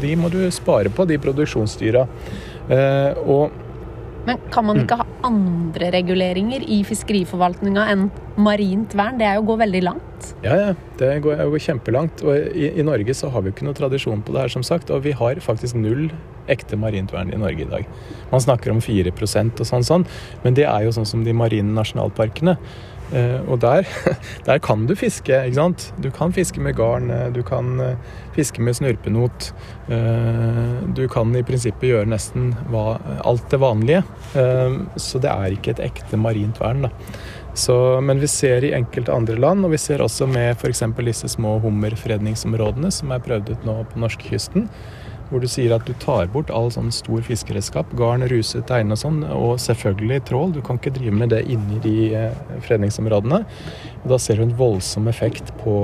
[0.01, 2.07] De må du spare på, de produksjonsdyra.
[2.69, 3.53] Eh, og
[4.29, 8.07] men kan man ikke ha andre reguleringer i fiskeriforvaltninga enn
[8.39, 9.17] marint vern?
[9.19, 10.29] Det er jo å gå veldig langt?
[10.45, 10.73] Ja, ja.
[10.99, 12.23] Det går, går kjempelangt.
[12.27, 14.65] Og i, i, Norge så har vi jo ikke noe tradisjon på det her, som
[14.67, 14.91] sagt.
[14.93, 16.09] Og vi har faktisk null
[16.49, 17.89] ekte marint vern i Norge i dag.
[18.31, 20.05] Man snakker om 4% og sånn, sånn,
[20.45, 22.57] men det er jo sånn som de marine nasjonalparkene.
[23.13, 23.87] Eh, og der,
[24.47, 25.87] der, kan du fiske, ikke sant.
[26.01, 27.97] Du kan fiske med garn, eh, du kan eh,
[28.35, 29.51] fiske med snurpenot.
[30.95, 32.51] Du kan i prinsippet gjøre nesten
[33.25, 34.03] alt det vanlige.
[35.01, 36.85] Så det er ikke et ekte marint vern.
[36.85, 36.91] da.
[37.57, 37.73] Så,
[38.05, 40.83] men vi ser i enkelte andre land, og vi ser også med f.eks.
[41.01, 44.69] disse små hummerfredningsområdene som er prøvd ut nå på norskekysten
[45.29, 49.01] hvor du sier at du tar bort all sånn stor fiskeredskap, garn, ruse, teine og
[49.01, 50.53] sånn, og selvfølgelig trål.
[50.55, 53.43] Du kan ikke drive med det inni de eh, fredningsområdene.
[54.03, 55.75] Og da ser du en voldsom effekt på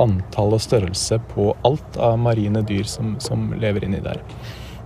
[0.00, 4.22] antall og størrelse på alt av marine dyr som, som lever inni der.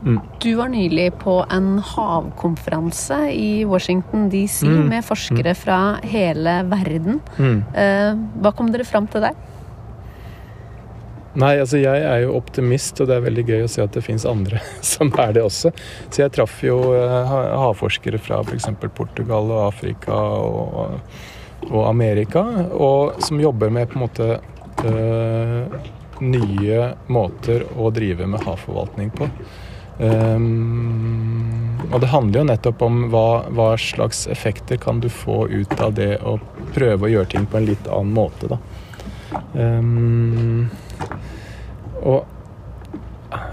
[0.03, 0.19] Mm.
[0.43, 4.89] Du var nylig på en havkonferanse i Washington DC mm.
[4.89, 5.61] med forskere mm.
[5.61, 7.21] fra hele verden.
[7.39, 7.63] Mm.
[7.75, 8.11] Eh,
[8.43, 9.39] hva kom dere fram til der?
[11.33, 14.05] Nei, altså jeg er jo optimist, og det er veldig gøy å se at det
[14.05, 14.61] fins andre
[14.93, 15.73] som er det også.
[16.11, 17.33] Så jeg traff jo uh,
[17.65, 18.69] havforskere fra f.eks.
[18.93, 21.09] Portugal og Afrika og,
[21.71, 22.45] og, Amerika,
[22.77, 24.29] og som jobber med på en måte
[24.85, 25.77] øh,
[26.23, 29.29] nye måter å drive med havforvaltning på.
[30.03, 35.75] Um, og det handler jo nettopp om hva, hva, slags effekter kan du få ut
[35.81, 36.39] av det å
[36.73, 38.59] prøve å gjøre ting på en litt annen måte, da.
[39.55, 40.71] Um,
[42.03, 42.25] og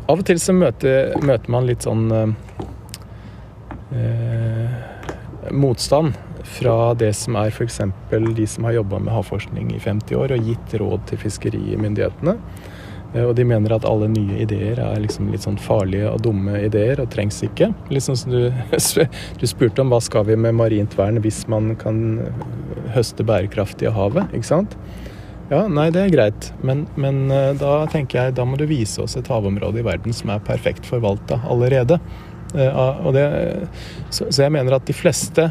[0.09, 2.31] av og til så møter, møter man litt sånn eh,
[5.55, 6.17] motstand
[6.49, 7.79] fra det som er f.eks.
[8.09, 12.35] de som har jobba med havforskning i 50 år og gitt råd til fiskerimyndighetene.
[13.13, 16.59] Eh, og de mener at alle nye ideer er liksom litt sånn farlige og dumme
[16.65, 17.71] ideer og trengs ikke.
[17.97, 18.49] Sånn som du,
[19.39, 22.19] du spurte om hva skal vi med marint vern hvis man kan
[22.95, 24.77] høste bærekraftig av havet, ikke sant?
[25.49, 26.51] Ja, nei, det er greit.
[26.61, 30.13] Men, men, eh, da tenker jeg da må du vise oss et havområde i verden
[30.13, 31.97] som er perfekt forvalta allerede.
[32.49, 33.23] Uh, det,
[34.09, 35.43] så, jeg mener at de fleste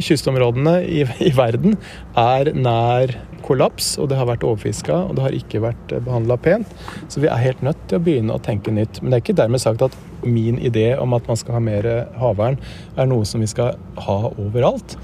[0.00, 1.74] kystområdene i, i, verden
[2.16, 3.12] er nær
[3.44, 6.72] kollaps, og det har vært overfiska, og det har ikke vært eh, behandla pent.
[7.12, 9.00] Så vi er helt nødt til å begynne å tenke nytt.
[9.00, 11.88] Men det er ikke dermed sagt at min idé om at man skal ha mer
[12.20, 12.58] havvern,
[12.96, 13.76] er noe som vi skal
[14.08, 14.98] ha overalt.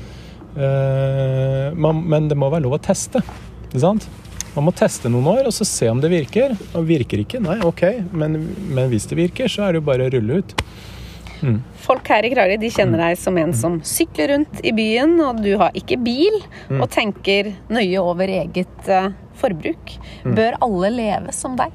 [0.57, 3.23] Men det må være lov å teste.
[3.69, 4.09] Ikke sant?
[4.53, 6.57] Man må teste noen år og så se om det virker.
[6.77, 8.41] Og virker ikke, nei, ok, men,
[8.73, 10.57] men hvis det virker, så er det jo bare å rulle ut.
[11.43, 11.59] Mm.
[11.83, 15.41] Folk her i Kragerø de kjenner deg som en som sykler rundt i byen, og
[15.43, 16.39] du har ikke bil,
[16.71, 16.79] mm.
[16.79, 19.97] og tenker nøye over eget uh, forbruk.
[20.23, 20.37] Mm.
[20.39, 21.75] Bør alle leve som deg?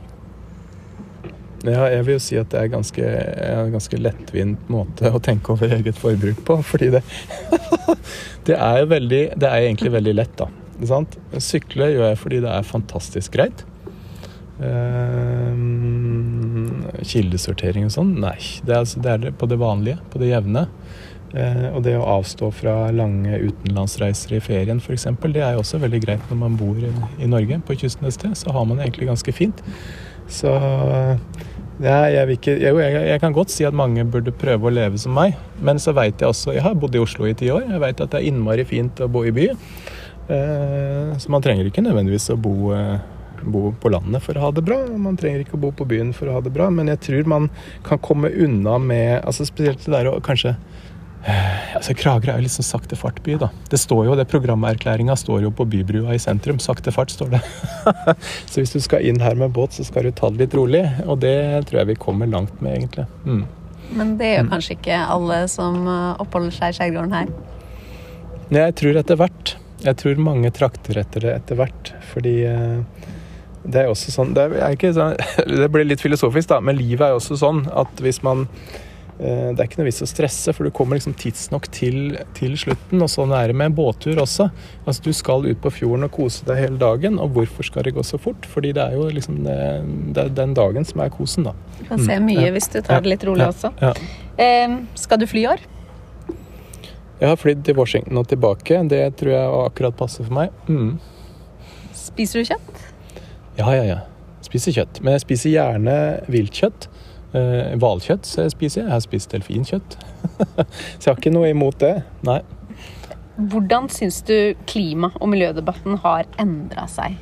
[1.66, 5.56] Ja, jeg vil jo si at det er ganske, en ganske lettvint måte å tenke
[5.56, 6.60] over eget forbruk på.
[6.64, 7.02] Fordi det,
[8.48, 10.48] det er jo veldig Det er egentlig veldig lett, da.
[11.42, 13.66] Sykle gjør jeg fordi det er fantastisk greit.
[14.58, 15.54] Eh,
[17.06, 18.16] kildesortering og sånn?
[18.22, 18.38] Nei.
[18.64, 20.68] Det er, altså, det er, på det vanlige, på det jevne.
[21.36, 25.82] Eh, og det å avstå fra lange utenlandsreiser i ferien f.eks., det er jo også
[25.84, 28.38] veldig greit når man bor i, i Norge, på kysten et sted.
[28.40, 29.66] Så har man det egentlig ganske fint.
[30.28, 30.52] Så
[31.78, 35.14] ja, jeg, ikke, jeg, jeg, kan godt si at mange burde prøve å leve som
[35.14, 37.68] meg, men så veit jeg også Jeg har bodd i Oslo i ti år.
[37.70, 39.52] Jeg veit at det er innmari fint å bo i by.
[40.28, 43.00] Eh, så man trenger ikke nødvendigvis å bo, eh,
[43.48, 44.82] bo, på landet for å ha det bra.
[45.00, 47.30] Man trenger ikke å bo på byen for å ha det bra, men jeg tror
[47.32, 47.50] man
[47.88, 50.58] kan komme unna med altså Spesielt det der å kanskje
[51.24, 53.50] eh, altså Kragerø er jo sånn sakte fart-by, da.
[53.72, 56.60] Det står jo, det Programerklæringa står jo på bybrua i sentrum.
[56.60, 57.44] Sakte fart, står det.
[58.52, 60.84] så hvis du skal inn her med båt, så skal du ta det litt rolig.
[61.08, 61.38] Og det
[61.70, 63.08] tror jeg vi kommer langt med, egentlig.
[63.24, 63.46] Mm.
[63.96, 64.52] Men det gjør mm.
[64.52, 65.88] kanskje ikke alle som
[66.20, 67.32] oppholder seg i skjærgården her?
[68.52, 69.56] Jeg tror etter hvert.
[69.84, 73.06] Jeg tror mange trakter etter det etter hvert, fordi eh,
[73.68, 75.16] det er også sånn det, er sånn,
[75.62, 79.52] det blir litt filosofisk, da, men livet er jo også sånn at hvis man eh,
[79.52, 83.02] det er ikke noe vits å stresse, for du kommer liksom tidsnok til, til slutten.
[83.04, 84.50] Og sånn er det med en båttur også.
[84.86, 87.18] Altså Du skal ut på fjorden og kose deg hele dagen.
[87.22, 88.46] Og hvorfor skal det gå så fort?
[88.50, 89.58] Fordi det er jo liksom det,
[90.16, 91.56] det er den dagen som er kosen, da.
[91.80, 92.54] Du kan se mye mm.
[92.58, 93.74] hvis du tar det litt rolig også.
[93.82, 93.96] Ja.
[94.38, 95.66] Eh, skal du fly i år?
[97.18, 98.84] Jeg har flydd til Washington og tilbake.
[98.90, 100.54] Det tror jeg akkurat passer for meg.
[100.70, 101.00] Mm.
[101.98, 102.84] Spiser du kjøtt?
[103.58, 104.00] Ja, ja, ja.
[104.46, 105.02] Spiser kjøtt.
[105.02, 105.96] Men jeg spiser gjerne
[106.30, 106.90] viltkjøtt.
[107.36, 108.86] Eh, hvalkjøtt jeg spiser jeg.
[108.86, 109.98] Jeg har spist delfinkjøtt.
[111.00, 111.96] så jeg har ikke noe imot det.
[112.28, 112.40] Nei.
[113.38, 117.18] Hvordan syns du klima- og miljødebatten har endra seg?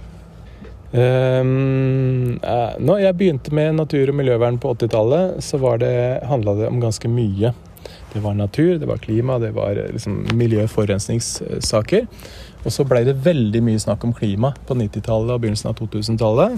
[0.95, 5.95] Um, eh, når jeg begynte med natur- og miljøvern på 80-tallet, så det,
[6.27, 7.51] handla det om ganske mye.
[8.15, 10.63] Det var natur, det var klima, det var eh, liksom miljø-
[12.63, 16.55] og så ble det veldig mye snakk om klima på 90-tallet og begynnelsen av 2000-tallet.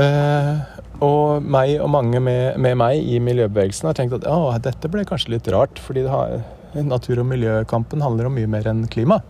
[0.00, 0.62] Eh,
[1.04, 5.04] og meg og mange med, med, meg i miljøbevegelsen har tenkt at å, dette ble
[5.04, 6.40] kanskje litt rart, fordi har,
[6.80, 9.20] natur- og miljøkampen handler om mye mer enn klima.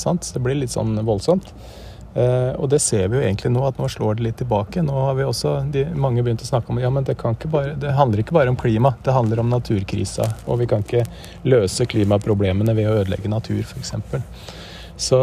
[0.00, 0.32] sant?
[0.32, 1.52] Det blir litt sånn voldsomt.
[2.16, 4.82] Uh, og det ser vi jo egentlig nå, at nå slår det litt tilbake.
[4.82, 7.18] Nå har vi også, de, Mange begynt å snakke om ja, men det,
[7.52, 10.26] bare, det handler ikke bare om klima, det handler om naturkrisa.
[10.48, 11.04] Og vi kan ikke
[11.46, 13.94] løse klimaproblemene ved å ødelegge natur, f.eks.
[14.98, 15.18] Så,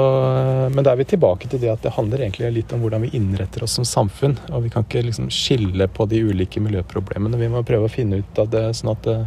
[0.71, 3.09] men da er vi tilbake til det at det handler egentlig litt om hvordan vi
[3.17, 4.37] innretter oss som samfunn.
[4.55, 7.35] Og vi kan ikke liksom skille på de ulike miljøproblemene.
[7.41, 9.17] Vi må prøve å finne ut av det sånn at det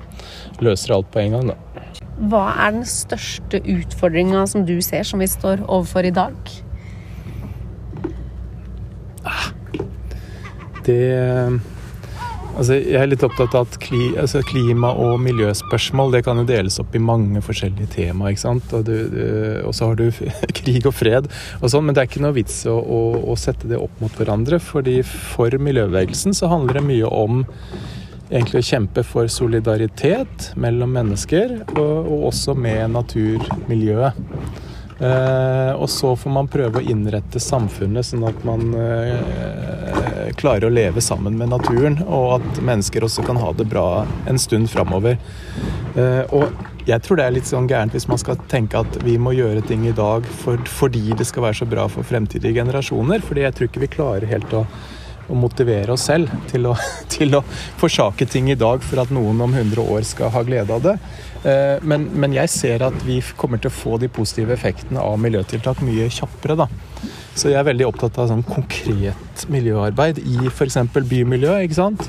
[0.65, 1.53] løser alt på en gang.
[1.53, 1.85] Da.
[2.33, 6.57] Hva er den største utfordringa som du ser som vi står overfor i dag?
[10.87, 11.03] Det
[12.59, 16.47] Altså, jeg er litt opptatt av at kli, altså klima- og miljøspørsmål det kan jo
[16.49, 18.33] deles opp i mange forskjellige tema.
[18.33, 18.73] ikke sant?
[18.75, 18.89] Og,
[19.63, 20.09] og så har du
[20.59, 21.29] krig og fred
[21.61, 23.01] og sånn, men det er ikke noe vits å, å,
[23.31, 24.59] å, sette det opp mot hverandre.
[24.59, 27.45] fordi For miljøbevegelsen så handler det mye om
[28.29, 34.19] egentlig å kjempe for solidaritet mellom mennesker, og, og også med naturmiljøet.
[34.99, 40.73] Eh, og så får man prøve å innrette samfunnet sånn at man eh, klarer å
[40.75, 45.21] leve sammen med naturen, og at mennesker også kan ha det bra en stund framover.
[45.95, 46.51] Eh, og
[46.89, 49.63] jeg tror det er litt sånn gærent hvis man skal tenke at vi må gjøre
[49.69, 53.23] ting i dag for, fordi det skal være så bra for fremtidige generasjoner.
[53.23, 54.65] fordi jeg tror ikke vi klarer helt å
[55.29, 56.75] å motivere oss selv til å,
[57.15, 57.43] til å,
[57.81, 60.97] forsake ting i dag for at noen om 100 år skal ha glede av det.
[61.47, 65.19] Eh, men, men, jeg ser at vi kommer til å få de positive effektene av
[65.23, 66.59] miljøtiltak mye kjappere.
[66.65, 66.69] da.
[67.39, 70.81] Så jeg er veldig opptatt av sånn konkret miljøarbeid i f.eks.
[70.99, 71.61] bymiljø.
[71.63, 72.09] ikke sant?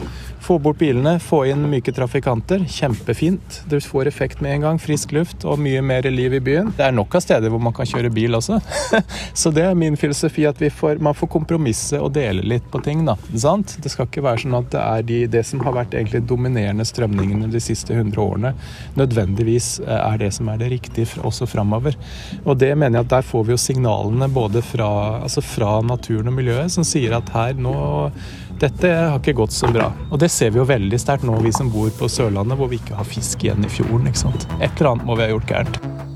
[0.50, 2.64] Få bort bilene, få inn myke trafikanter.
[2.66, 3.60] Kjempefint.
[3.70, 4.80] Du får effekt med en gang.
[4.82, 6.72] Frisk luft og mye mer liv i byen.
[6.74, 8.58] Det er nok av steder hvor man kan kjøre bil også.
[9.42, 13.06] Så det er min filosofi at får, man får kompromisse og dele litt på ting.
[13.06, 13.14] da.
[13.38, 13.76] Sant?
[13.78, 16.90] Det skal ikke være sånn at det er de, det som har vært egentlig dominerende
[16.90, 18.56] strømningene de siste 100 årene,
[18.98, 21.94] nødvendigvis eh, er det som er det riktige også framover.
[22.42, 24.90] Og det mener jeg at der får vi jo signalene både fra,
[25.22, 27.78] altså fra naturen og miljøet som sier at her nå
[28.60, 29.90] dette har ikke gått så bra.
[30.10, 32.82] Og det ser vi jo veldig sterkt nå, vi som bor på Sørlandet, hvor vi
[32.82, 34.10] ikke har fisk igjen i fjorden.
[34.12, 34.48] ikke sant?
[34.60, 36.09] Et eller annet må vi ha gjort gærent.